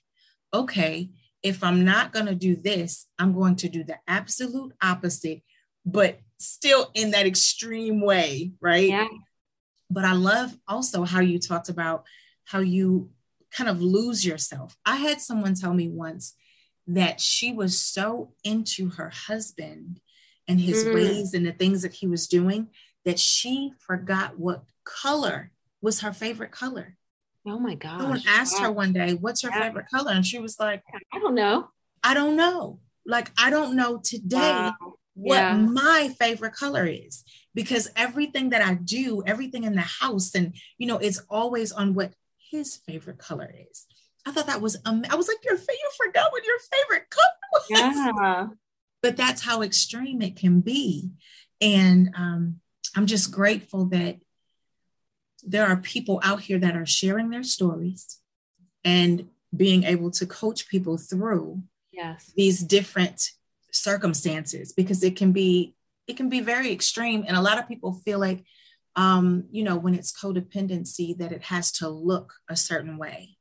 okay 0.55 1.11
if 1.43 1.63
i'm 1.63 1.85
not 1.85 2.13
going 2.13 2.27
to 2.27 2.35
do 2.35 2.55
this 2.55 3.07
i'm 3.19 3.33
going 3.33 3.57
to 3.57 3.69
do 3.69 3.83
the 3.85 3.99
absolute 4.07 4.73
opposite 4.83 5.43
but 5.85 6.19
still 6.39 6.91
in 6.95 7.11
that 7.13 7.27
extreme 7.27 8.01
way 8.01 8.53
right? 8.61 8.89
Yeah. 8.89 9.09
But 9.91 10.05
i 10.05 10.13
love 10.13 10.57
also 10.67 11.05
how 11.05 11.21
you 11.21 11.39
talked 11.39 11.69
about 11.69 12.05
how 12.45 12.61
you 12.61 13.11
kind 13.57 13.69
of 13.69 13.81
lose 13.81 14.25
yourself. 14.25 14.77
I 14.85 14.97
had 14.97 15.21
someone 15.21 15.55
tell 15.55 15.75
me 15.75 15.89
once 15.89 16.35
that 16.87 17.21
she 17.21 17.53
was 17.53 17.79
so 17.79 18.33
into 18.45 18.91
her 18.91 19.11
husband 19.11 20.01
and 20.49 20.61
his 20.61 20.85
mm. 20.85 20.95
ways 20.95 21.35
and 21.35 21.47
the 21.47 21.53
things 21.53 21.83
that 21.83 21.95
he 21.95 22.07
was 22.07 22.27
doing 22.27 22.69
that 23.05 23.19
she 23.19 23.73
forgot 23.79 24.39
what 24.39 24.65
color 24.85 25.53
was 25.81 26.01
her 26.01 26.13
favorite 26.13 26.51
color. 26.51 26.97
Oh 27.47 27.59
my 27.59 27.75
God. 27.75 28.01
Someone 28.01 28.23
asked 28.27 28.59
wow. 28.59 28.67
her 28.67 28.73
one 28.73 28.93
day, 28.93 29.15
What's 29.15 29.43
your 29.43 29.53
yeah. 29.53 29.63
favorite 29.63 29.87
color? 29.93 30.13
And 30.13 30.25
she 30.27 30.39
was 30.39 30.59
like, 30.59 30.83
I 31.13 31.19
don't 31.19 31.35
know. 31.35 31.69
I 32.03 32.15
don't 32.15 32.37
know. 32.37 32.81
Like, 33.05 33.31
I 33.37 33.51
don't 33.51 33.77
know 33.77 34.01
today 34.03 34.37
wow. 34.37 34.75
what 35.15 35.37
yeah. 35.37 35.57
my 35.57 36.15
favorite 36.19 36.55
color 36.55 36.87
is 36.87 37.25
because 37.55 37.91
everything 37.97 38.51
that 38.51 38.63
I 38.63 38.75
do, 38.75 39.23
everything 39.27 39.65
in 39.65 39.75
the 39.75 39.81
house, 39.81 40.35
and 40.35 40.55
you 40.79 40.87
know, 40.87 40.99
it's 40.99 41.21
always 41.29 41.73
on 41.73 41.95
what 41.95 42.13
his 42.53 42.77
favorite 42.77 43.19
color 43.19 43.53
is. 43.71 43.87
I 44.25 44.31
thought 44.31 44.47
that 44.47 44.61
was 44.61 44.77
um, 44.85 45.05
I 45.11 45.17
was 45.17 45.27
like, 45.27 45.45
your 45.45 45.55
you 45.55 45.91
forgot 46.05 46.31
what 46.31 46.45
your 46.45 46.59
favorite 46.71 47.11
color 47.11 47.51
was. 47.53 48.15
Yeah. 48.21 48.47
But 49.03 49.17
that's 49.17 49.43
how 49.43 49.63
extreme 49.63 50.23
it 50.23 50.37
can 50.37 50.61
be. 50.61 51.11
And 51.61 52.15
um, 52.17 52.61
I'm 52.95 53.07
just 53.07 53.33
grateful 53.33 53.87
that 53.87 54.19
there 55.43 55.67
are 55.67 55.77
people 55.77 56.21
out 56.23 56.43
here 56.43 56.59
that 56.61 56.77
are 56.77 56.87
sharing 56.87 57.31
their 57.31 57.43
stories 57.43 58.19
and 58.85 59.29
being 59.55 59.83
able 59.83 60.11
to 60.13 60.27
coach 60.27 60.69
people 60.69 60.97
through 60.97 61.63
yes. 61.93 62.33
these 62.37 62.61
different 62.61 63.31
circumstances 63.73 64.73
because 64.73 65.03
it 65.03 65.17
can 65.17 65.33
be 65.33 65.75
it 66.07 66.17
can 66.17 66.29
be 66.29 66.41
very 66.41 66.71
extreme 66.73 67.25
and 67.27 67.37
a 67.37 67.41
lot 67.41 67.59
of 67.59 67.67
people 67.67 67.93
feel 67.93 68.19
like 68.19 68.45
um, 68.97 69.45
you 69.51 69.63
know 69.63 69.77
when 69.77 69.95
it's 69.95 70.13
codependency 70.13 71.17
that 71.19 71.33
it 71.33 71.43
has 71.45 71.73
to 71.73 71.89
look 71.89 72.35
a 72.49 72.57
certain 72.57 72.99
way 72.99 73.37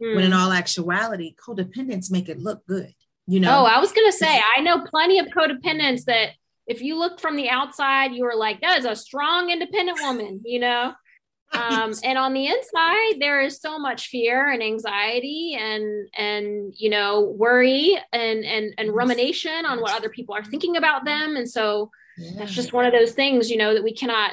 hmm. 0.00 0.14
when 0.14 0.24
in 0.24 0.32
hmm. 0.32 0.38
all 0.38 0.52
actuality 0.52 1.34
codependents 1.34 2.10
make 2.10 2.28
it 2.28 2.38
look 2.38 2.64
good 2.66 2.94
you 3.26 3.40
know 3.40 3.60
oh 3.60 3.64
i 3.64 3.78
was 3.78 3.92
to 3.92 4.12
say 4.12 4.40
i 4.56 4.60
know 4.60 4.84
plenty 4.84 5.18
of 5.18 5.26
codependents 5.26 6.04
that 6.04 6.30
if 6.66 6.82
you 6.82 6.98
look 6.98 7.20
from 7.20 7.36
the 7.36 7.48
outside 7.48 8.12
you 8.12 8.24
are 8.24 8.36
like 8.36 8.60
that 8.60 8.78
is 8.78 8.84
a 8.84 8.94
strong 8.94 9.50
independent 9.50 9.98
woman 10.00 10.40
you 10.44 10.60
know 10.60 10.92
um, 11.52 11.94
and 12.02 12.18
on 12.18 12.32
the 12.32 12.48
inside 12.48 13.20
there 13.20 13.40
is 13.40 13.60
so 13.60 13.78
much 13.78 14.08
fear 14.08 14.50
and 14.50 14.62
anxiety 14.62 15.56
and 15.58 16.08
and 16.16 16.74
you 16.76 16.90
know 16.90 17.22
worry 17.22 17.96
and 18.12 18.44
and 18.44 18.74
and 18.78 18.92
rumination 18.92 19.64
on 19.64 19.80
what 19.80 19.94
other 19.94 20.08
people 20.08 20.34
are 20.34 20.44
thinking 20.44 20.76
about 20.76 21.04
them 21.04 21.36
and 21.36 21.48
so. 21.48 21.90
That's 22.36 22.52
just 22.52 22.72
one 22.72 22.86
of 22.86 22.92
those 22.92 23.12
things 23.12 23.50
you 23.50 23.56
know 23.56 23.74
that 23.74 23.84
we 23.84 23.92
cannot 23.92 24.32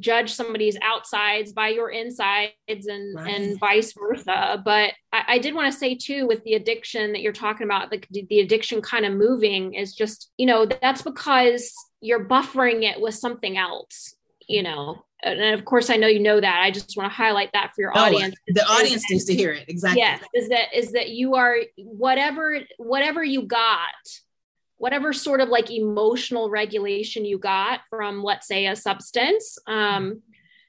judge 0.00 0.32
somebody's 0.32 0.78
outsides 0.82 1.52
by 1.52 1.68
your 1.68 1.90
insides 1.90 2.52
and 2.68 3.16
right. 3.16 3.34
and 3.34 3.60
vice 3.60 3.92
versa 3.92 4.60
but 4.64 4.92
I, 5.12 5.24
I 5.28 5.38
did 5.38 5.54
want 5.54 5.72
to 5.72 5.78
say 5.78 5.94
too 5.94 6.26
with 6.26 6.42
the 6.44 6.54
addiction 6.54 7.12
that 7.12 7.20
you're 7.20 7.32
talking 7.32 7.66
about 7.66 7.90
the, 7.90 8.02
the 8.28 8.40
addiction 8.40 8.80
kind 8.80 9.04
of 9.04 9.12
moving 9.12 9.74
is 9.74 9.94
just 9.94 10.32
you 10.38 10.46
know 10.46 10.66
that's 10.66 11.02
because 11.02 11.72
you're 12.00 12.24
buffering 12.24 12.82
it 12.82 13.00
with 13.00 13.14
something 13.14 13.58
else 13.58 14.14
you 14.48 14.62
know 14.62 15.04
and 15.22 15.54
of 15.54 15.64
course 15.64 15.90
I 15.90 15.96
know 15.96 16.06
you 16.06 16.20
know 16.20 16.40
that. 16.40 16.60
I 16.62 16.70
just 16.70 16.96
want 16.96 17.10
to 17.10 17.14
highlight 17.14 17.50
that 17.52 17.72
for 17.74 17.82
your 17.82 17.92
no, 17.94 18.02
audience. 18.02 18.36
The 18.46 18.64
audience 18.64 19.04
needs 19.10 19.24
to 19.24 19.34
hear 19.34 19.52
it. 19.52 19.64
Exactly. 19.68 20.00
Yes, 20.00 20.22
is 20.34 20.48
that 20.48 20.72
is 20.72 20.92
that 20.92 21.08
you 21.10 21.34
are 21.34 21.56
whatever 21.76 22.60
whatever 22.76 23.24
you 23.24 23.42
got, 23.42 23.88
whatever 24.78 25.12
sort 25.12 25.40
of 25.40 25.48
like 25.48 25.70
emotional 25.70 26.50
regulation 26.50 27.24
you 27.24 27.38
got 27.38 27.80
from 27.90 28.22
let's 28.22 28.46
say 28.46 28.66
a 28.66 28.76
substance. 28.76 29.58
Um, 29.66 30.22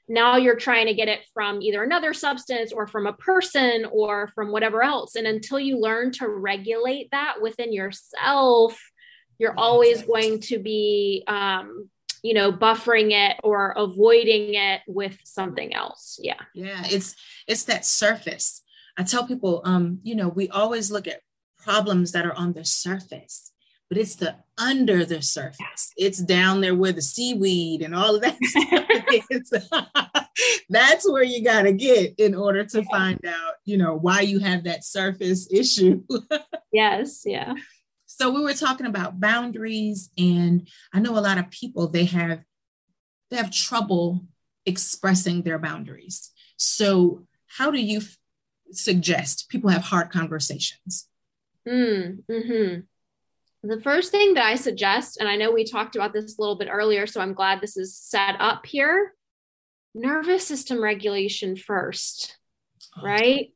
now 0.07 0.37
you're 0.37 0.55
trying 0.55 0.87
to 0.87 0.95
get 0.95 1.07
it 1.07 1.19
from 1.33 1.61
either 1.61 1.83
another 1.83 2.13
substance 2.13 2.71
or 2.71 2.87
from 2.87 3.05
a 3.05 3.13
person 3.13 3.85
or 3.91 4.27
from 4.29 4.51
whatever 4.51 4.81
else. 4.81 5.15
And 5.15 5.27
until 5.27 5.59
you 5.59 5.79
learn 5.79 6.11
to 6.13 6.27
regulate 6.27 7.11
that 7.11 7.35
within 7.41 7.71
yourself, 7.71 8.79
you're 9.37 9.57
always 9.57 10.01
going 10.01 10.39
to 10.41 10.57
be 10.57 11.23
um, 11.27 11.89
you 12.21 12.33
know 12.33 12.51
buffering 12.51 13.11
it 13.11 13.37
or 13.43 13.71
avoiding 13.77 14.55
it 14.55 14.81
with 14.87 15.17
something 15.23 15.73
else 15.73 16.19
yeah 16.21 16.41
yeah 16.53 16.83
it's 16.85 17.15
it's 17.47 17.63
that 17.63 17.85
surface 17.85 18.61
i 18.97 19.03
tell 19.03 19.25
people 19.25 19.61
um 19.63 19.99
you 20.03 20.15
know 20.15 20.27
we 20.29 20.49
always 20.49 20.91
look 20.91 21.07
at 21.07 21.21
problems 21.57 22.11
that 22.11 22.25
are 22.25 22.33
on 22.33 22.53
the 22.53 22.65
surface 22.65 23.48
but 23.89 23.97
it's 23.97 24.15
the 24.15 24.35
under 24.57 25.05
the 25.05 25.21
surface 25.21 25.93
it's 25.97 26.19
down 26.19 26.61
there 26.61 26.75
where 26.75 26.91
the 26.91 27.01
seaweed 27.01 27.81
and 27.81 27.95
all 27.95 28.15
of 28.15 28.21
that 28.21 28.37
stuff. 29.45 30.25
that's 30.69 31.09
where 31.09 31.23
you 31.23 31.43
got 31.43 31.63
to 31.63 31.71
get 31.71 32.13
in 32.17 32.35
order 32.35 32.63
to 32.63 32.83
find 32.85 33.19
out 33.25 33.53
you 33.65 33.77
know 33.77 33.95
why 33.95 34.21
you 34.21 34.39
have 34.39 34.63
that 34.63 34.83
surface 34.83 35.47
issue 35.51 36.03
yes 36.71 37.23
yeah 37.25 37.53
so 38.19 38.31
we 38.31 38.41
were 38.41 38.53
talking 38.53 38.87
about 38.87 39.19
boundaries, 39.21 40.09
and 40.17 40.67
I 40.91 40.99
know 40.99 41.17
a 41.17 41.21
lot 41.21 41.37
of 41.37 41.51
people 41.51 41.87
they 41.87 42.05
have 42.05 42.43
they 43.29 43.37
have 43.37 43.51
trouble 43.51 44.25
expressing 44.65 45.43
their 45.43 45.59
boundaries. 45.59 46.31
So 46.57 47.27
how 47.45 47.69
do 47.69 47.79
you 47.79 47.99
f- 47.99 48.17
suggest 48.71 49.47
people 49.47 49.69
have 49.69 49.83
hard 49.83 50.09
conversations? 50.09 51.07
Mm, 51.67 52.23
hmm 52.27 52.79
The 53.63 53.81
first 53.81 54.11
thing 54.11 54.35
that 54.35 54.45
I 54.45 54.55
suggest, 54.55 55.17
and 55.19 55.27
I 55.27 55.35
know 55.35 55.51
we 55.51 55.65
talked 55.65 55.95
about 55.95 56.13
this 56.13 56.37
a 56.37 56.41
little 56.41 56.55
bit 56.55 56.69
earlier, 56.71 57.05
so 57.05 57.19
I'm 57.19 57.33
glad 57.33 57.59
this 57.59 57.75
is 57.75 57.97
set 57.97 58.35
up 58.39 58.65
here. 58.65 59.13
Nervous 59.93 60.47
system 60.47 60.81
regulation 60.81 61.55
first, 61.55 62.37
oh. 62.97 63.03
right? 63.03 63.51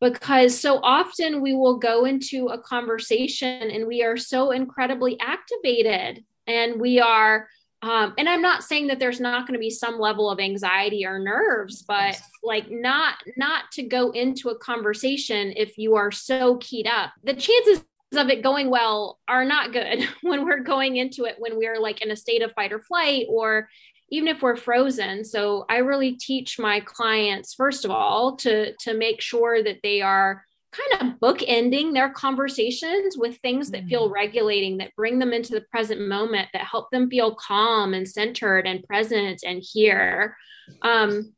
because 0.00 0.58
so 0.58 0.80
often 0.82 1.42
we 1.42 1.54
will 1.54 1.78
go 1.78 2.04
into 2.04 2.48
a 2.48 2.58
conversation 2.60 3.70
and 3.70 3.86
we 3.86 4.02
are 4.02 4.16
so 4.16 4.50
incredibly 4.50 5.18
activated 5.20 6.24
and 6.46 6.80
we 6.80 6.98
are 7.00 7.48
um, 7.82 8.14
and 8.18 8.28
i'm 8.28 8.42
not 8.42 8.64
saying 8.64 8.86
that 8.86 8.98
there's 8.98 9.20
not 9.20 9.46
going 9.46 9.54
to 9.54 9.60
be 9.60 9.70
some 9.70 9.98
level 9.98 10.30
of 10.30 10.40
anxiety 10.40 11.04
or 11.04 11.18
nerves 11.18 11.82
but 11.82 12.20
like 12.42 12.70
not 12.70 13.16
not 13.36 13.64
to 13.72 13.82
go 13.82 14.10
into 14.10 14.48
a 14.48 14.58
conversation 14.58 15.52
if 15.56 15.78
you 15.78 15.96
are 15.96 16.10
so 16.10 16.56
keyed 16.56 16.86
up 16.86 17.12
the 17.22 17.34
chances 17.34 17.84
of 18.16 18.28
it 18.28 18.42
going 18.42 18.70
well 18.70 19.18
are 19.28 19.44
not 19.44 19.72
good 19.72 20.06
when 20.22 20.44
we're 20.44 20.60
going 20.60 20.96
into 20.96 21.24
it 21.24 21.36
when 21.38 21.56
we're 21.56 21.80
like 21.80 22.02
in 22.02 22.10
a 22.10 22.16
state 22.16 22.42
of 22.42 22.52
fight 22.52 22.72
or 22.72 22.80
flight 22.80 23.26
or 23.28 23.68
even 24.10 24.28
if 24.28 24.42
we're 24.42 24.56
frozen 24.56 25.24
so 25.24 25.64
i 25.68 25.76
really 25.76 26.12
teach 26.12 26.58
my 26.58 26.80
clients 26.80 27.54
first 27.54 27.84
of 27.84 27.90
all 27.90 28.36
to 28.36 28.74
to 28.76 28.94
make 28.94 29.20
sure 29.20 29.62
that 29.62 29.78
they 29.82 30.00
are 30.00 30.44
kind 30.72 31.02
of 31.02 31.18
bookending 31.18 31.92
their 31.92 32.10
conversations 32.10 33.16
with 33.16 33.36
things 33.38 33.70
that 33.70 33.86
feel 33.86 34.08
mm. 34.08 34.12
regulating 34.12 34.78
that 34.78 34.94
bring 34.94 35.18
them 35.18 35.32
into 35.32 35.52
the 35.52 35.62
present 35.62 36.00
moment 36.00 36.48
that 36.52 36.62
help 36.62 36.90
them 36.90 37.10
feel 37.10 37.34
calm 37.34 37.92
and 37.92 38.08
centered 38.08 38.66
and 38.66 38.84
present 38.84 39.42
and 39.44 39.62
here 39.64 40.36
um, 40.82 41.32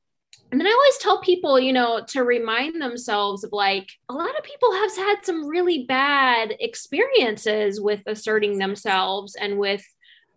and 0.53 0.61
then 0.61 0.69
I 0.69 0.71
always 0.71 0.99
tell 0.99 1.21
people, 1.23 1.59
you 1.59 1.73
know, 1.73 2.05
to 2.09 2.25
remind 2.25 2.81
themselves 2.81 3.43
of 3.43 3.53
like 3.53 3.91
a 4.11 4.13
lot 4.13 4.39
of 4.39 4.45
people 4.45 4.71
have 4.71 4.95
had 4.95 5.17
some 5.25 5.47
really 5.47 5.85
bad 5.85 6.55
experiences 6.61 7.81
with 7.81 8.03
asserting 8.07 8.59
themselves 8.59 9.35
and 9.35 9.59
with 9.59 9.83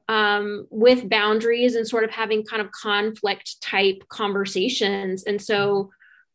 um, 0.08 0.67
with 0.69 1.10
boundaries 1.10 1.75
and 1.75 1.86
sort 1.86 2.06
of 2.06 2.12
having 2.12 2.45
kind 2.45 2.62
of 2.62 2.71
conflict 2.71 3.60
type 3.62 4.04
conversations. 4.08 5.23
And 5.23 5.41
so 5.41 5.89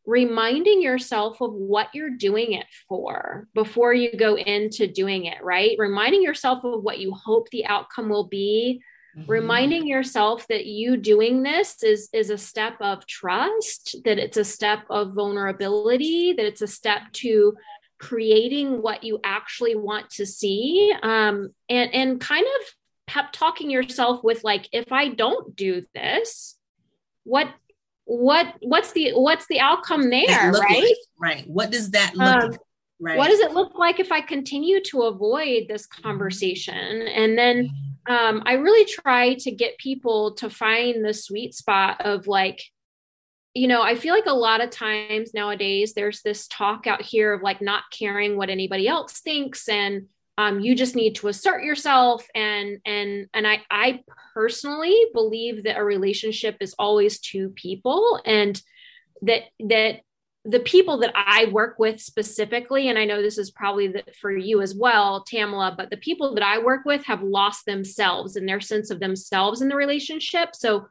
reminding 0.05 0.83
yourself 0.83 1.41
of 1.41 1.53
what 1.55 1.89
you're 1.95 2.11
doing 2.11 2.53
it 2.53 2.67
for 2.89 3.49
before 3.55 3.95
you 3.95 4.15
go 4.15 4.37
into 4.37 4.89
doing 4.89 5.25
it, 5.25 5.43
right? 5.43 5.77
Reminding 5.79 6.23
yourself 6.23 6.65
of 6.65 6.83
what 6.83 6.99
you 6.99 7.15
hope 7.15 7.49
the 7.49 7.65
outcome 7.65 8.11
will 8.11 8.27
be. 8.27 8.83
Mm-hmm. 9.17 9.29
reminding 9.29 9.89
yourself 9.89 10.47
that 10.47 10.67
you 10.67 10.97
doing 10.97 11.43
this 11.43 11.83
is 11.83 12.09
is 12.13 12.31
a 12.31 12.39
step 12.39 12.75
of 12.81 13.07
trust 13.07 13.97
that 14.05 14.21
it's 14.21 14.37
a 14.37 14.45
step 14.45 14.85
of 14.89 15.15
vulnerability 15.15 16.33
that 16.33 16.47
it's 16.47 16.63
a 16.63 16.69
step 16.69 17.11
to 17.15 17.57
creating 17.99 18.83
what 18.83 19.03
you 19.03 19.19
actually 19.25 19.75
want 19.75 20.11
to 20.11 20.25
see 20.25 20.95
um, 21.03 21.53
and 21.69 21.93
and 21.93 22.21
kind 22.21 22.47
of 22.47 22.67
pep 23.09 23.33
talking 23.33 23.69
yourself 23.69 24.23
with 24.23 24.45
like 24.45 24.69
if 24.71 24.93
i 24.93 25.09
don't 25.09 25.57
do 25.57 25.85
this 25.93 26.57
what 27.25 27.49
what 28.05 28.55
what's 28.61 28.93
the 28.93 29.11
what's 29.15 29.47
the 29.47 29.59
outcome 29.59 30.09
there 30.09 30.53
right 30.53 30.83
like? 30.83 30.97
right 31.19 31.45
what 31.49 31.73
does 31.73 31.91
that 31.91 32.15
look 32.17 32.45
um, 32.45 32.51
like 32.51 32.61
right 33.01 33.19
what 33.19 33.29
does 33.29 33.41
it 33.41 33.51
look 33.51 33.77
like 33.77 33.99
if 33.99 34.13
i 34.13 34.21
continue 34.21 34.81
to 34.83 35.03
avoid 35.03 35.67
this 35.69 35.89
mm-hmm. 35.89 36.03
conversation 36.03 37.09
and 37.09 37.37
then 37.37 37.65
mm-hmm. 37.65 37.90
Um, 38.09 38.43
i 38.47 38.55
really 38.55 38.85
try 38.85 39.35
to 39.35 39.51
get 39.51 39.79
people 39.79 40.35
to 40.35 40.49
find 40.51 41.05
the 41.05 41.15
sweet 41.15 41.55
spot 41.55 42.01
of 42.01 42.27
like 42.27 42.63
you 43.55 43.69
know 43.69 43.83
i 43.83 43.95
feel 43.95 44.15
like 44.15 44.27
a 44.27 44.33
lot 44.33 44.63
of 44.63 44.71
times 44.71 45.35
nowadays 45.35 45.93
there's 45.95 46.23
this 46.23 46.47
talk 46.49 46.87
out 46.87 47.03
here 47.03 47.33
of 47.33 47.43
like 47.43 47.61
not 47.61 47.85
caring 47.91 48.37
what 48.37 48.51
anybody 48.51 48.87
else 48.87 49.21
thinks 49.21 49.69
and 49.69 50.07
um, 50.41 50.61
you 50.61 50.75
just 50.75 50.97
need 50.97 51.17
to 51.17 51.29
assert 51.29 51.63
yourself. 51.65 52.27
And 52.35 52.79
and 52.87 53.27
and 53.35 53.47
I 53.47 53.63
I 53.71 54.01
personally 54.33 54.99
believe 55.13 55.65
that 55.65 55.77
a 55.77 55.85
relationship 55.85 56.57
is 56.61 56.75
always 56.79 57.21
two 57.21 57.51
people 57.51 58.19
and 58.25 58.61
that 59.23 59.43
that 59.69 60.01
the 60.45 60.61
people 60.61 60.99
that 60.99 61.13
I 61.15 61.47
work 61.53 61.79
with 61.79 62.01
specifically, 62.01 62.89
and 62.89 62.99
I 62.99 63.05
know 63.05 63.21
this 63.21 63.37
is 63.37 63.51
probably 63.51 63.89
the, 63.89 64.05
for 64.21 64.35
you 64.35 64.63
as 64.63 64.75
well, 64.75 65.23
Tamala, 65.25 65.75
but 65.77 65.91
the 65.91 65.99
people 65.99 66.35
that 66.35 66.43
I 66.43 66.59
work 66.59 66.87
with 66.87 67.05
have 67.05 67.23
lost 67.23 67.67
themselves 67.67 68.37
and 68.37 68.49
their 68.49 68.61
sense 68.61 68.91
of 68.91 69.01
themselves 69.01 69.61
in 69.61 69.69
the 69.69 69.77
relationship. 69.77 70.55
So 70.55 70.87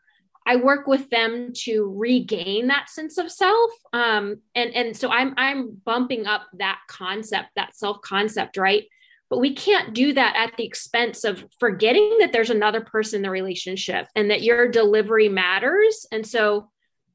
I 0.46 0.58
work 0.58 0.86
with 0.86 1.10
them 1.10 1.52
to 1.64 1.94
regain 1.98 2.68
that 2.68 2.90
sense 2.90 3.18
of 3.18 3.32
self. 3.32 3.72
Um, 3.92 4.38
and, 4.54 4.74
and 4.76 4.96
so 4.96 5.10
I'm, 5.10 5.34
I'm 5.36 5.82
bumping 5.84 6.28
up 6.28 6.44
that 6.60 6.80
concept, 6.88 7.50
that 7.56 7.76
self 7.76 8.02
concept, 8.02 8.56
right? 8.56 8.86
But 9.32 9.40
we 9.40 9.54
can't 9.56 9.94
do 9.94 10.14
that 10.14 10.36
at 10.36 10.58
the 10.58 10.66
expense 10.66 11.24
of 11.24 11.44
forgetting 11.60 12.18
that 12.20 12.32
there's 12.32 12.50
another 12.50 12.82
person 12.82 13.18
in 13.18 13.22
the 13.24 13.30
relationship 13.30 14.08
and 14.16 14.30
that 14.30 14.42
your 14.42 14.68
delivery 14.68 15.30
matters. 15.30 16.06
And 16.12 16.26
so, 16.26 16.70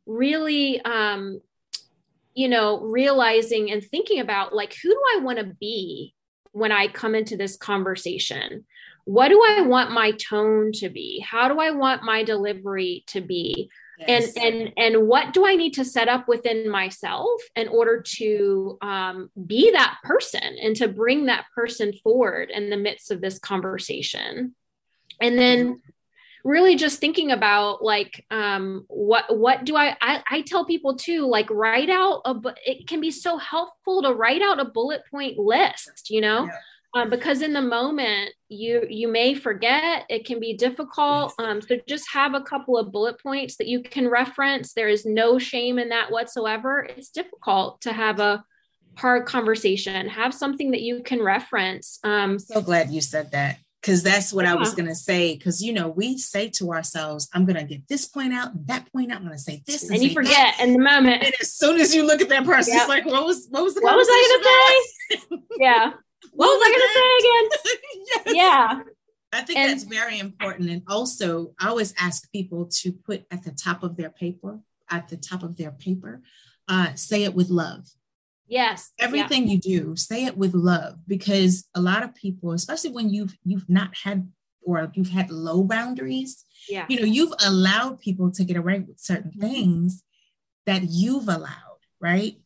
really, 0.07 0.81
um, 0.83 1.41
you 2.35 2.49
know, 2.49 2.81
realizing 2.81 3.71
and 3.71 3.83
thinking 3.83 4.21
about 4.21 4.55
like, 4.55 4.75
who 4.83 4.91
do 4.91 5.01
I 5.17 5.21
want 5.21 5.39
to 5.39 5.45
be 5.45 6.15
when 6.53 6.73
I 6.73 6.89
come 6.89 7.15
into 7.15 7.37
this 7.37 7.57
conversation? 7.57 8.65
What 9.05 9.29
do 9.29 9.43
I 9.47 9.63
want 9.63 9.93
my 9.93 10.13
tone 10.13 10.73
to 10.75 10.89
be? 10.89 11.21
How 11.21 11.49
do 11.49 11.61
I 11.61 11.71
want 11.71 12.03
my 12.03 12.25
delivery 12.25 13.05
to 13.09 13.21
be? 13.21 13.71
Yes. 13.99 14.35
And 14.37 14.55
and 14.55 14.73
and 14.77 15.07
what 15.07 15.33
do 15.33 15.47
I 15.47 15.55
need 15.55 15.75
to 15.75 15.85
set 15.85 16.09
up 16.09 16.27
within 16.27 16.69
myself 16.69 17.41
in 17.55 17.69
order 17.69 18.03
to 18.17 18.79
um, 18.83 19.31
be 19.47 19.71
that 19.73 19.99
person 20.03 20.43
and 20.43 20.75
to 20.77 20.89
bring 20.89 21.27
that 21.27 21.45
person 21.55 21.93
forward 22.03 22.51
in 22.51 22.71
the 22.71 22.77
midst 22.77 23.11
of 23.11 23.21
this 23.21 23.39
conversation? 23.39 24.55
And 25.21 25.39
then 25.39 25.81
really 26.45 26.77
just 26.77 27.01
thinking 27.01 27.33
about 27.33 27.83
like 27.83 28.25
um, 28.31 28.85
what 28.89 29.37
what 29.37 29.65
do 29.65 29.77
I, 29.77 29.97
I 30.01 30.23
I 30.31 30.41
tell 30.43 30.67
people 30.67 30.95
too 30.97 31.27
like 31.27 31.51
write 31.51 31.91
out 31.91 32.21
a 32.27 32.37
it 32.65 32.87
can 32.87 33.01
be 33.01 33.11
so 33.11 33.39
helpful 33.39 34.03
to 34.03 34.13
write 34.13 34.43
out 34.43 34.61
a 34.61 34.67
bullet 34.67 35.03
point 35.11 35.39
list 35.39 36.11
you 36.11 36.21
know? 36.21 36.45
Yeah. 36.45 36.59
Um, 36.97 37.11
because 37.11 37.43
in 37.43 37.53
the 37.53 37.61
moment 37.61 38.31
you 38.49 38.87
you 38.89 39.09
may 39.09 39.35
forget 39.35 40.05
it 40.09 40.25
can 40.25 40.39
be 40.39 40.55
difficult 40.55 41.33
um, 41.41 41.61
so 41.61 41.77
just 41.89 42.05
have 42.13 42.35
a 42.35 42.41
couple 42.41 42.79
of 42.79 42.93
bullet 42.93 43.21
points 43.21 43.57
that 43.57 43.67
you 43.67 43.83
can 43.83 44.09
reference 44.09 44.75
there 44.75 44.89
is 44.89 45.05
no 45.05 45.37
shame 45.37 45.81
in 45.81 45.89
that 45.89 46.13
whatsoever 46.13 46.87
it's 46.89 47.09
difficult 47.09 47.81
to 47.81 47.93
have 47.93 48.21
a 48.21 48.45
hard 48.97 49.27
conversation 49.27 50.09
have 50.09 50.33
something 50.33 50.71
that 50.71 50.83
you 50.83 51.03
can 51.03 51.21
reference 51.21 51.99
um, 52.05 52.39
so 52.39 52.63
glad 52.63 52.93
you 52.93 53.01
said 53.01 53.33
that 53.33 53.59
because 53.85 54.03
that's 54.03 54.33
what 54.33 54.47
yeah. 54.47 54.53
I 54.53 54.55
was 54.55 54.75
going 54.75 54.89
to 54.89 54.95
say. 54.95 55.37
Because, 55.37 55.63
you 55.63 55.75
know, 55.75 55.89
we 55.89 56.17
say 56.17 56.49
to 56.51 56.73
ourselves, 56.73 57.29
I'm 57.35 57.45
going 57.45 57.57
to 57.57 57.65
get 57.65 57.87
this 57.87 58.07
point 58.07 58.33
out 58.33 58.67
that 58.67 58.91
point 58.91 59.13
out. 59.13 59.19
I'm 59.19 59.27
going 59.27 59.37
to 59.37 59.43
say 59.43 59.63
this. 59.67 59.83
And, 59.83 59.97
and 59.97 60.03
you 60.03 60.15
forget 60.15 60.55
that. 60.57 60.61
in 60.61 60.73
the 60.73 60.79
moment. 60.79 61.23
And 61.23 61.35
as 61.39 61.53
soon 61.53 61.79
as 61.79 61.95
you 61.95 62.07
look 62.07 62.23
at 62.23 62.31
that 62.31 62.47
person, 62.47 62.73
yep. 62.73 62.83
it's 62.83 62.89
like, 62.89 63.05
what 63.05 63.27
was, 63.27 63.47
what 63.51 63.63
was 63.63 63.75
the 63.75 63.83
What 63.83 63.95
was 63.95 64.09
I 64.11 65.11
going 65.11 65.21
to 65.21 65.37
say? 65.37 65.43
yeah. 65.59 65.93
What, 66.33 66.47
what 66.47 66.59
was, 66.59 66.59
was 66.59 66.67
I 66.67 66.71
going 66.71 67.53
to 67.53 67.59
say 67.69 67.77
again? 67.77 68.25
yes. 68.25 68.35
Yeah. 68.35 68.83
I 69.35 69.43
think 69.43 69.59
and, 69.59 69.71
that's 69.71 69.85
very 69.85 70.19
important. 70.19 70.71
And 70.71 70.83
also, 70.89 71.53
I 71.61 71.69
always 71.69 71.93
ask 72.01 72.33
people 72.33 72.67
to 72.81 72.93
put 72.93 73.25
at 73.31 73.45
the 73.45 73.53
top 73.53 73.83
of 73.85 73.97
their 73.97 74.09
paper, 74.09 74.59
at 74.91 75.09
the 75.09 75.19
top 75.19 75.43
of 75.43 75.57
their 75.59 75.71
paper, 75.71 76.23
uh, 76.67 76.95
say 76.95 77.25
it 77.25 77.35
with 77.35 77.51
love. 77.51 77.87
Yes. 78.47 78.93
Everything 78.99 79.49
yeah. 79.49 79.55
you 79.55 79.59
do, 79.61 79.97
say 79.97 80.25
it 80.25 80.37
with 80.37 80.55
love 80.55 80.99
because 81.07 81.67
a 81.75 81.81
lot 81.81 82.03
of 82.03 82.15
people, 82.15 82.53
especially 82.53 82.91
when 82.91 83.11
you've 83.11 83.37
you've 83.45 83.69
not 83.69 83.95
had 84.03 84.31
or 84.63 84.91
you've 84.95 85.11
had 85.11 85.31
low 85.31 85.63
boundaries, 85.63 86.45
yeah. 86.69 86.87
you 86.89 87.01
know, 87.01 87.07
you've 87.07 87.35
allowed 87.45 88.01
people 88.01 88.31
to 88.33 88.45
get 88.45 88.57
away 88.57 88.81
with 88.81 88.99
certain 88.99 89.31
mm-hmm. 89.31 89.41
things 89.41 90.03
that 90.67 90.83
you've 90.85 91.29
allowed, 91.29 91.79
right? 92.01 92.37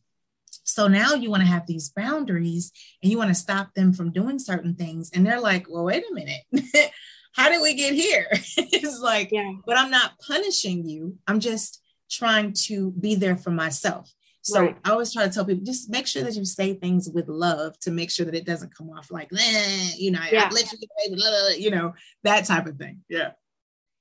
So 0.63 0.87
now 0.87 1.13
you 1.13 1.29
want 1.29 1.41
to 1.41 1.47
have 1.47 1.65
these 1.65 1.89
boundaries 1.89 2.71
and 3.01 3.11
you 3.11 3.17
want 3.17 3.29
to 3.29 3.35
stop 3.35 3.73
them 3.73 3.93
from 3.93 4.11
doing 4.11 4.39
certain 4.39 4.75
things. 4.75 5.09
And 5.13 5.25
they're 5.25 5.39
like, 5.39 5.67
well, 5.69 5.85
wait 5.85 6.03
a 6.09 6.13
minute. 6.13 6.43
How 7.33 7.49
did 7.49 7.61
we 7.61 7.73
get 7.73 7.93
here? 7.93 8.27
it's 8.31 8.99
like, 8.99 9.29
yeah. 9.31 9.53
but 9.65 9.77
I'm 9.77 9.91
not 9.91 10.19
punishing 10.19 10.87
you. 10.87 11.17
I'm 11.27 11.39
just 11.39 11.81
trying 12.09 12.53
to 12.53 12.91
be 12.91 13.15
there 13.15 13.37
for 13.37 13.51
myself. 13.51 14.11
So 14.51 14.61
right. 14.61 14.77
I 14.83 14.91
always 14.91 15.13
try 15.13 15.25
to 15.25 15.33
tell 15.33 15.45
people 15.45 15.63
just 15.63 15.89
make 15.89 16.07
sure 16.07 16.23
that 16.23 16.35
you 16.35 16.45
say 16.45 16.73
things 16.73 17.09
with 17.09 17.27
love 17.27 17.79
to 17.79 17.91
make 17.91 18.11
sure 18.11 18.25
that 18.25 18.35
it 18.35 18.45
doesn't 18.45 18.75
come 18.75 18.89
off 18.89 19.11
like, 19.11 19.29
eh, 19.33 19.91
you 19.97 20.11
know, 20.11 20.21
yeah. 20.31 20.49
I 20.51 20.53
let 20.53 20.71
you 20.71 20.77
get 20.77 21.19
away 21.19 21.57
you 21.57 21.71
know, 21.71 21.93
that 22.23 22.45
type 22.45 22.65
of 22.67 22.77
thing. 22.77 23.01
Yeah. 23.09 23.31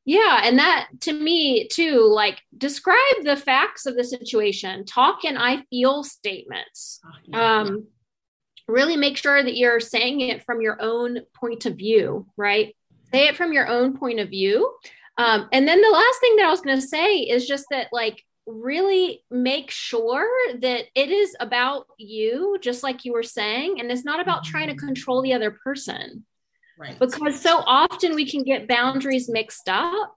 Yeah. 0.04 0.40
And 0.44 0.58
that 0.58 0.88
to 1.02 1.12
me, 1.12 1.68
too, 1.68 2.00
like 2.02 2.40
describe 2.56 3.24
the 3.24 3.37
facts 3.37 3.87
of 3.87 3.94
the 3.94 4.04
situation, 4.04 4.84
talk 4.87 5.24
and 5.24 5.38
I 5.38 5.64
feel 5.70 6.02
statements. 6.02 7.00
Oh, 7.04 7.11
yeah, 7.24 7.58
um, 7.61 7.66
yeah. 7.66 7.74
Really 8.68 8.96
make 8.96 9.16
sure 9.16 9.42
that 9.42 9.56
you're 9.56 9.80
saying 9.80 10.20
it 10.20 10.44
from 10.44 10.61
your 10.61 10.80
own 10.80 11.20
point 11.34 11.66
of 11.66 11.76
view, 11.76 12.26
right? 12.37 12.74
Say 13.12 13.28
it 13.28 13.37
from 13.37 13.52
your 13.52 13.66
own 13.66 13.96
point 13.96 14.20
of 14.20 14.28
view. 14.28 14.74
Um, 15.18 15.48
and 15.52 15.66
then 15.66 15.80
the 15.80 15.90
last 15.90 16.20
thing 16.20 16.37
that 16.37 16.46
I 16.46 16.50
was 16.50 16.61
going 16.61 16.80
to 16.80 16.87
say 16.87 17.16
is 17.16 17.46
just 17.46 17.66
that, 17.70 17.88
like, 17.92 18.22
really 18.48 19.22
make 19.30 19.70
sure 19.70 20.28
that 20.58 20.84
it 20.94 21.11
is 21.11 21.37
about 21.38 21.87
you, 21.98 22.58
just 22.61 22.82
like 22.82 23.04
you 23.04 23.12
were 23.12 23.22
saying, 23.22 23.78
and 23.78 23.90
it's 23.90 24.04
not 24.04 24.20
about 24.20 24.44
trying 24.44 24.68
to 24.68 24.74
mm-hmm. 24.74 24.87
control 24.87 25.22
the 25.22 25.34
other 25.34 25.50
person. 25.50 26.24
Right. 26.78 26.98
Because 26.98 27.40
so 27.40 27.58
often 27.66 28.14
we 28.14 28.28
can 28.28 28.44
get 28.44 28.68
boundaries 28.68 29.28
mixed 29.28 29.68
up 29.68 30.14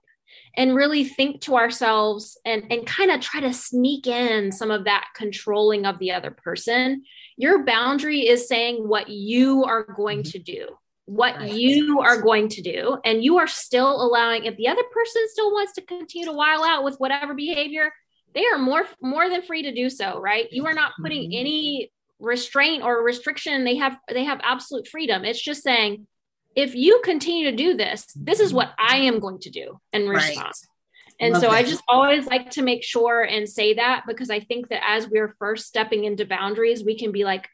and 0.56 0.74
really 0.74 1.04
think 1.04 1.40
to 1.42 1.56
ourselves 1.56 2.38
and, 2.44 2.64
and 2.70 2.86
kind 2.86 3.10
of 3.10 3.20
try 3.20 3.40
to 3.40 3.52
sneak 3.52 4.06
in 4.06 4.52
some 4.52 4.70
of 4.70 4.84
that 4.84 5.08
controlling 5.14 5.84
of 5.84 5.98
the 5.98 6.12
other 6.12 6.30
person. 6.30 7.02
Your 7.36 7.64
boundary 7.64 8.28
is 8.28 8.48
saying 8.48 8.86
what 8.86 9.08
you 9.08 9.64
are 9.64 9.82
going 9.82 10.20
mm-hmm. 10.20 10.30
to 10.30 10.38
do, 10.38 10.68
what 11.06 11.36
right. 11.36 11.52
you 11.52 12.00
are 12.00 12.22
going 12.22 12.48
to 12.50 12.62
do. 12.62 12.98
And 13.04 13.24
you 13.24 13.38
are 13.38 13.48
still 13.48 14.00
allowing, 14.00 14.44
if 14.44 14.56
the 14.56 14.68
other 14.68 14.84
person 14.92 15.22
still 15.28 15.50
wants 15.52 15.72
to 15.74 15.82
continue 15.82 16.26
to 16.26 16.32
while 16.32 16.62
out 16.64 16.84
with 16.84 16.96
whatever 16.96 17.34
behavior, 17.34 17.92
they 18.34 18.44
are 18.46 18.58
more 18.58 18.84
more 19.00 19.28
than 19.28 19.42
free 19.42 19.62
to 19.62 19.72
do 19.72 19.90
so 19.90 20.20
right 20.20 20.52
you 20.52 20.66
are 20.66 20.74
not 20.74 20.92
putting 21.00 21.22
mm-hmm. 21.22 21.40
any 21.40 21.92
restraint 22.18 22.82
or 22.82 23.02
restriction 23.02 23.64
they 23.64 23.76
have 23.76 23.98
they 24.08 24.24
have 24.24 24.40
absolute 24.42 24.86
freedom 24.86 25.24
it's 25.24 25.40
just 25.40 25.62
saying 25.62 26.06
if 26.54 26.74
you 26.74 27.00
continue 27.04 27.50
to 27.50 27.56
do 27.56 27.76
this 27.76 28.06
this 28.14 28.40
is 28.40 28.54
what 28.54 28.72
i 28.78 28.96
am 28.98 29.18
going 29.18 29.38
to 29.38 29.50
do 29.50 29.80
in 29.92 30.08
response 30.08 30.66
right. 30.66 31.16
and 31.20 31.32
Love 31.32 31.42
so 31.42 31.48
that. 31.48 31.56
i 31.56 31.62
just 31.62 31.82
always 31.88 32.26
like 32.26 32.50
to 32.50 32.62
make 32.62 32.84
sure 32.84 33.22
and 33.22 33.48
say 33.48 33.74
that 33.74 34.04
because 34.06 34.30
i 34.30 34.40
think 34.40 34.68
that 34.68 34.82
as 34.86 35.08
we're 35.08 35.34
first 35.38 35.66
stepping 35.66 36.04
into 36.04 36.24
boundaries 36.24 36.84
we 36.84 36.96
can 36.96 37.10
be 37.10 37.24
like 37.24 37.48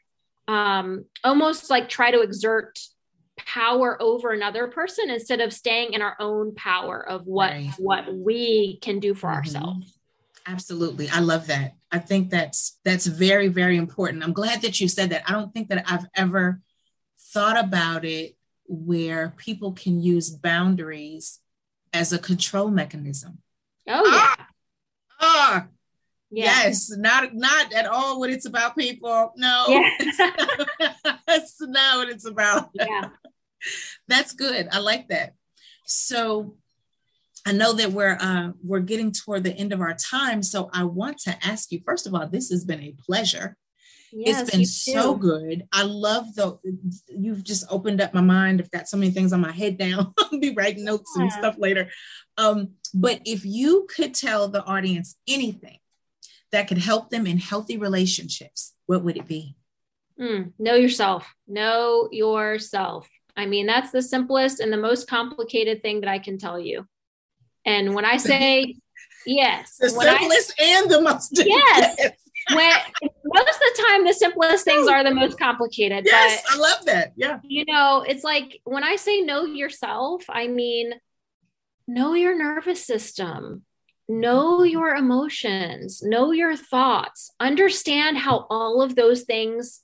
um 0.47 1.05
almost 1.23 1.69
like 1.69 1.89
try 1.89 2.11
to 2.11 2.21
exert 2.21 2.79
power 3.37 3.99
over 4.01 4.31
another 4.31 4.67
person 4.67 5.09
instead 5.09 5.39
of 5.39 5.53
staying 5.53 5.93
in 5.93 6.01
our 6.01 6.15
own 6.19 6.53
power 6.53 7.07
of 7.07 7.25
what 7.25 7.51
right. 7.51 7.73
what 7.77 8.13
we 8.13 8.77
can 8.81 8.99
do 8.99 9.13
for 9.13 9.27
mm-hmm. 9.27 9.37
ourselves 9.37 9.98
Absolutely. 10.47 11.09
I 11.09 11.19
love 11.19 11.47
that. 11.47 11.73
I 11.91 11.99
think 11.99 12.29
that's 12.29 12.79
that's 12.83 13.05
very 13.05 13.47
very 13.47 13.77
important. 13.77 14.23
I'm 14.23 14.33
glad 14.33 14.61
that 14.61 14.79
you 14.79 14.87
said 14.87 15.09
that. 15.11 15.23
I 15.27 15.33
don't 15.33 15.53
think 15.53 15.69
that 15.69 15.85
I've 15.87 16.05
ever 16.15 16.61
thought 17.33 17.57
about 17.57 18.05
it 18.05 18.35
where 18.67 19.33
people 19.37 19.73
can 19.73 19.99
use 19.99 20.29
boundaries 20.29 21.39
as 21.93 22.13
a 22.13 22.19
control 22.19 22.69
mechanism. 22.69 23.39
Oh 23.87 24.05
yeah. 24.05 24.35
Ah, 24.35 24.47
ah 25.19 25.67
yeah. 26.31 26.45
Yes, 26.63 26.91
not 26.95 27.33
not 27.33 27.73
at 27.73 27.87
all 27.87 28.19
what 28.19 28.29
it's 28.29 28.45
about, 28.45 28.77
people. 28.77 29.33
No, 29.35 29.65
yeah. 29.67 30.93
that's 31.27 31.59
not 31.59 31.97
what 31.97 32.09
it's 32.09 32.25
about. 32.25 32.69
Yeah. 32.73 33.09
that's 34.07 34.33
good. 34.33 34.67
I 34.71 34.79
like 34.79 35.07
that. 35.09 35.33
So 35.85 36.55
I 37.45 37.51
know 37.51 37.73
that 37.73 37.91
we're 37.91 38.17
uh, 38.19 38.51
we're 38.63 38.79
getting 38.79 39.11
toward 39.11 39.43
the 39.43 39.55
end 39.55 39.73
of 39.73 39.81
our 39.81 39.93
time, 39.93 40.43
so 40.43 40.69
I 40.73 40.83
want 40.83 41.19
to 41.19 41.37
ask 41.45 41.71
you. 41.71 41.81
First 41.85 42.07
of 42.07 42.13
all, 42.13 42.27
this 42.27 42.49
has 42.49 42.65
been 42.65 42.81
a 42.81 42.95
pleasure. 43.05 43.55
Yes, 44.11 44.41
it's 44.41 44.51
been 44.51 44.65
so 44.65 45.15
good. 45.15 45.67
I 45.71 45.83
love 45.83 46.33
the 46.35 46.57
you've 47.07 47.43
just 47.43 47.65
opened 47.69 48.01
up 48.01 48.13
my 48.13 48.21
mind. 48.21 48.59
I've 48.59 48.71
got 48.71 48.87
so 48.87 48.97
many 48.97 49.11
things 49.11 49.33
on 49.33 49.41
my 49.41 49.51
head 49.51 49.77
now. 49.79 50.13
I'll 50.19 50.39
be 50.39 50.53
writing 50.53 50.85
notes 50.85 51.13
yeah. 51.15 51.23
and 51.23 51.31
stuff 51.31 51.55
later. 51.57 51.89
Um, 52.37 52.71
but 52.93 53.21
if 53.25 53.45
you 53.45 53.87
could 53.95 54.13
tell 54.13 54.47
the 54.47 54.63
audience 54.63 55.15
anything 55.27 55.77
that 56.51 56.67
could 56.67 56.79
help 56.79 57.09
them 57.09 57.27
in 57.27 57.37
healthy 57.37 57.77
relationships, 57.77 58.73
what 58.87 59.03
would 59.03 59.17
it 59.17 59.27
be? 59.27 59.55
Mm, 60.19 60.53
know 60.57 60.75
yourself. 60.75 61.31
Know 61.47 62.09
yourself. 62.11 63.07
I 63.37 63.45
mean, 63.45 63.67
that's 63.67 63.91
the 63.91 64.01
simplest 64.01 64.59
and 64.59 64.73
the 64.73 64.77
most 64.77 65.07
complicated 65.07 65.81
thing 65.81 66.01
that 66.01 66.09
I 66.09 66.19
can 66.19 66.37
tell 66.37 66.59
you. 66.59 66.85
And 67.69 67.93
when 67.93 68.03
I 68.03 68.17
say 68.31 68.75
yes, 69.25 69.77
the 69.77 69.89
simplest 69.89 70.53
I, 70.59 70.63
and 70.63 70.89
the 70.89 71.01
most 71.01 71.31
yes, 71.45 71.97
when 72.51 72.71
most 73.25 73.49
of 73.49 73.59
the 73.59 73.83
time 73.87 74.05
the 74.05 74.13
simplest 74.13 74.65
things 74.65 74.87
are 74.87 75.03
the 75.03 75.13
most 75.13 75.37
complicated. 75.39 76.05
Yes, 76.05 76.43
but, 76.49 76.55
I 76.55 76.59
love 76.59 76.85
that. 76.85 77.13
Yeah, 77.15 77.39
you 77.43 77.65
know, 77.67 78.03
it's 78.07 78.23
like 78.23 78.59
when 78.63 78.83
I 78.83 78.95
say 78.95 79.21
know 79.21 79.45
yourself, 79.45 80.23
I 80.29 80.47
mean 80.47 80.93
know 81.87 82.13
your 82.13 82.37
nervous 82.37 82.85
system. 82.85 83.63
know 84.07 84.63
your 84.63 84.95
emotions, 84.95 86.01
know 86.01 86.31
your 86.31 86.55
thoughts, 86.55 87.31
understand 87.39 88.17
how 88.17 88.47
all 88.49 88.81
of 88.81 88.95
those 88.95 89.21
things 89.21 89.81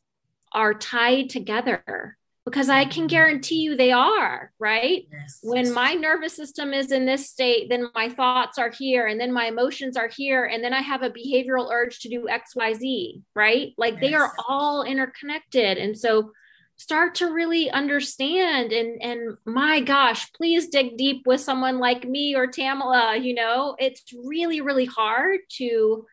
are 0.51 0.73
tied 0.73 1.29
together 1.29 2.17
because 2.45 2.69
I 2.69 2.85
can 2.85 3.07
guarantee 3.07 3.61
you 3.61 3.75
they 3.75 3.91
are, 3.91 4.51
right? 4.59 5.07
Yes. 5.11 5.39
When 5.41 5.73
my 5.73 5.93
nervous 5.93 6.35
system 6.35 6.73
is 6.73 6.91
in 6.91 7.05
this 7.05 7.29
state, 7.29 7.69
then 7.69 7.89
my 7.95 8.09
thoughts 8.09 8.59
are 8.59 8.69
here, 8.69 9.07
and 9.07 9.19
then 9.19 9.33
my 9.33 9.45
emotions 9.45 9.97
are 9.97 10.07
here, 10.07 10.45
and 10.45 10.63
then 10.63 10.73
I 10.73 10.81
have 10.81 11.01
a 11.01 11.09
behavioral 11.09 11.71
urge 11.71 11.99
to 11.99 12.09
do 12.09 12.27
XYZ, 12.29 13.23
right? 13.35 13.73
Like 13.77 13.93
yes. 13.93 14.01
they 14.01 14.13
are 14.13 14.31
all 14.47 14.83
interconnected. 14.83 15.79
And 15.79 15.97
so 15.97 16.31
start 16.77 17.15
to 17.15 17.33
really 17.33 17.71
understand 17.71 18.73
and 18.73 19.01
and 19.01 19.37
my 19.45 19.79
gosh 19.79 20.29
please 20.33 20.67
dig 20.67 20.97
deep 20.97 21.25
with 21.25 21.39
someone 21.39 21.79
like 21.79 22.05
me 22.05 22.35
or 22.35 22.47
tamala 22.47 23.15
you 23.15 23.33
know 23.33 23.77
it's 23.79 24.03
really 24.25 24.59
really 24.59 24.83
hard 24.83 25.39
to 25.49 26.05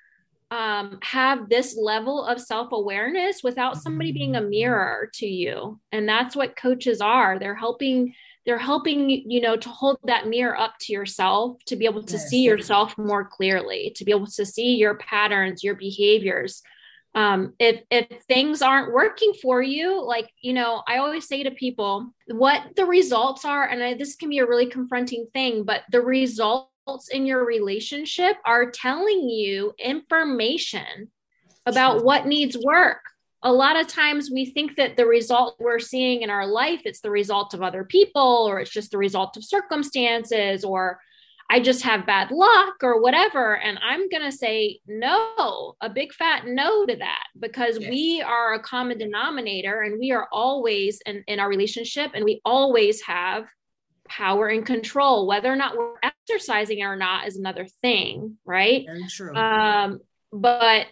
um, 0.52 0.98
have 1.00 1.48
this 1.48 1.78
level 1.80 2.26
of 2.26 2.38
self-awareness 2.38 3.42
without 3.42 3.78
somebody 3.78 4.12
being 4.12 4.36
a 4.36 4.42
mirror 4.42 5.08
to 5.14 5.26
you. 5.26 5.80
And 5.92 6.06
that's 6.06 6.36
what 6.36 6.56
coaches 6.56 7.00
are. 7.00 7.38
They're 7.38 7.54
helping 7.54 8.14
they're 8.44 8.58
helping 8.58 9.08
you 9.08 9.40
know 9.40 9.56
to 9.56 9.68
hold 9.68 9.98
that 10.04 10.26
mirror 10.26 10.58
up 10.58 10.74
to 10.80 10.92
yourself 10.92 11.64
to 11.66 11.76
be 11.76 11.86
able 11.86 12.02
to 12.02 12.14
yes. 12.14 12.28
see 12.28 12.42
yourself 12.42 12.98
more 12.98 13.24
clearly 13.24 13.92
to 13.94 14.04
be 14.04 14.10
able 14.10 14.26
to 14.26 14.44
see 14.44 14.74
your 14.74 14.96
patterns 14.96 15.64
your 15.64 15.74
behaviors. 15.74 16.62
Um, 17.14 17.54
if 17.58 17.82
if 17.90 18.06
things 18.24 18.60
aren't 18.60 18.92
working 18.92 19.32
for 19.40 19.62
you 19.62 20.02
like 20.02 20.30
you 20.40 20.54
know 20.54 20.82
i 20.88 20.96
always 20.96 21.28
say 21.28 21.42
to 21.42 21.50
people 21.50 22.10
what 22.26 22.62
the 22.74 22.86
results 22.86 23.44
are 23.44 23.68
and 23.68 23.82
I, 23.82 23.94
this 23.94 24.16
can 24.16 24.30
be 24.30 24.38
a 24.38 24.46
really 24.46 24.66
confronting 24.66 25.26
thing 25.34 25.64
but 25.64 25.82
the 25.90 26.00
results 26.00 26.71
in 27.12 27.26
your 27.26 27.44
relationship 27.44 28.36
are 28.44 28.70
telling 28.70 29.28
you 29.28 29.72
information 29.78 31.10
about 31.66 32.04
what 32.04 32.26
needs 32.26 32.56
work 32.64 32.98
a 33.44 33.52
lot 33.52 33.80
of 33.80 33.86
times 33.86 34.30
we 34.32 34.46
think 34.46 34.76
that 34.76 34.96
the 34.96 35.06
result 35.06 35.56
we're 35.58 35.78
seeing 35.78 36.22
in 36.22 36.30
our 36.30 36.46
life 36.46 36.80
it's 36.84 37.00
the 37.00 37.10
result 37.10 37.54
of 37.54 37.62
other 37.62 37.84
people 37.84 38.46
or 38.48 38.60
it's 38.60 38.70
just 38.70 38.90
the 38.90 38.98
result 38.98 39.36
of 39.36 39.44
circumstances 39.44 40.64
or 40.64 40.98
I 41.50 41.60
just 41.60 41.82
have 41.82 42.06
bad 42.06 42.30
luck 42.30 42.76
or 42.82 43.02
whatever. 43.02 43.58
And 43.58 43.78
I'm 43.82 44.08
going 44.08 44.22
to 44.22 44.32
say 44.32 44.80
no, 44.86 45.74
a 45.82 45.90
big 45.90 46.14
fat 46.14 46.46
no 46.46 46.86
to 46.86 46.96
that 46.96 47.24
because 47.38 47.78
yes. 47.78 47.90
we 47.90 48.22
are 48.26 48.54
a 48.54 48.62
common 48.62 48.96
denominator 48.96 49.82
and 49.82 49.98
we 50.00 50.12
are 50.12 50.28
always 50.32 51.02
in, 51.04 51.22
in 51.26 51.38
our 51.38 51.50
relationship 51.50 52.12
and 52.14 52.24
we 52.24 52.40
always 52.46 53.02
have 53.02 53.44
power 54.16 54.48
and 54.48 54.66
control. 54.66 55.26
Whether 55.26 55.50
or 55.50 55.56
not 55.56 55.76
we're 55.76 55.94
exercising 56.02 56.80
it 56.80 56.84
or 56.84 56.96
not 56.96 57.26
is 57.26 57.36
another 57.36 57.66
thing, 57.80 58.36
right? 58.44 58.84
Very 58.86 59.06
true. 59.08 59.34
Um, 59.34 60.00
but 60.32 60.86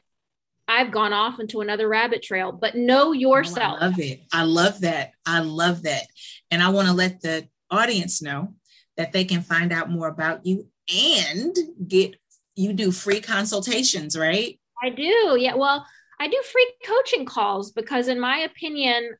I've 0.66 0.90
gone 0.90 1.12
off 1.12 1.38
into 1.38 1.60
another 1.60 1.88
rabbit 1.88 2.22
trail, 2.22 2.52
but 2.52 2.76
know 2.76 3.12
yourself. 3.12 3.78
Oh, 3.80 3.84
I 3.84 3.88
love 3.88 3.98
it. 3.98 4.20
I 4.32 4.42
love 4.44 4.80
that. 4.82 5.10
I 5.26 5.40
love 5.40 5.82
that. 5.82 6.06
And 6.50 6.62
I 6.62 6.70
want 6.70 6.88
to 6.88 6.94
let 6.94 7.20
the 7.20 7.48
audience 7.70 8.22
know 8.22 8.54
that 8.96 9.12
they 9.12 9.24
can 9.24 9.42
find 9.42 9.72
out 9.72 9.90
more 9.90 10.08
about 10.08 10.46
you 10.46 10.68
and 10.92 11.56
get 11.86 12.16
you 12.54 12.72
do 12.72 12.90
free 12.90 13.20
consultations, 13.20 14.16
right? 14.16 14.58
I 14.82 14.90
do. 14.90 15.36
Yeah. 15.38 15.54
Well, 15.56 15.86
I 16.18 16.28
do 16.28 16.42
free 16.52 16.72
coaching 16.84 17.24
calls 17.24 17.72
because, 17.72 18.08
in 18.08 18.20
my 18.20 18.38
opinion, 18.38 19.16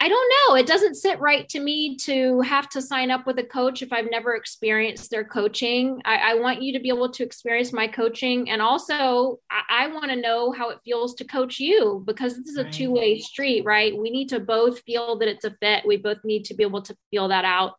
I 0.00 0.08
don't 0.08 0.32
know. 0.48 0.56
It 0.56 0.66
doesn't 0.66 0.96
sit 0.96 1.18
right 1.20 1.48
to 1.48 1.60
me 1.60 1.96
to 1.98 2.40
have 2.42 2.68
to 2.70 2.82
sign 2.82 3.10
up 3.10 3.26
with 3.26 3.38
a 3.38 3.44
coach 3.44 3.80
if 3.80 3.92
I've 3.92 4.10
never 4.10 4.34
experienced 4.34 5.10
their 5.10 5.24
coaching. 5.24 6.02
I, 6.04 6.16
I 6.16 6.34
want 6.34 6.62
you 6.62 6.72
to 6.74 6.80
be 6.80 6.88
able 6.88 7.10
to 7.10 7.22
experience 7.22 7.72
my 7.72 7.86
coaching. 7.86 8.50
And 8.50 8.60
also, 8.60 9.38
I, 9.50 9.84
I 9.84 9.86
want 9.86 10.10
to 10.10 10.20
know 10.20 10.52
how 10.52 10.70
it 10.70 10.80
feels 10.84 11.14
to 11.14 11.24
coach 11.24 11.58
you 11.58 12.02
because 12.06 12.36
this 12.36 12.48
is 12.48 12.56
a 12.56 12.68
two 12.68 12.90
way 12.90 13.18
street, 13.20 13.64
right? 13.64 13.96
We 13.96 14.10
need 14.10 14.28
to 14.30 14.40
both 14.40 14.80
feel 14.80 15.16
that 15.20 15.28
it's 15.28 15.44
a 15.44 15.56
fit. 15.62 15.86
We 15.86 15.96
both 15.96 16.18
need 16.24 16.44
to 16.46 16.54
be 16.54 16.64
able 16.64 16.82
to 16.82 16.96
feel 17.10 17.28
that 17.28 17.44
out. 17.44 17.74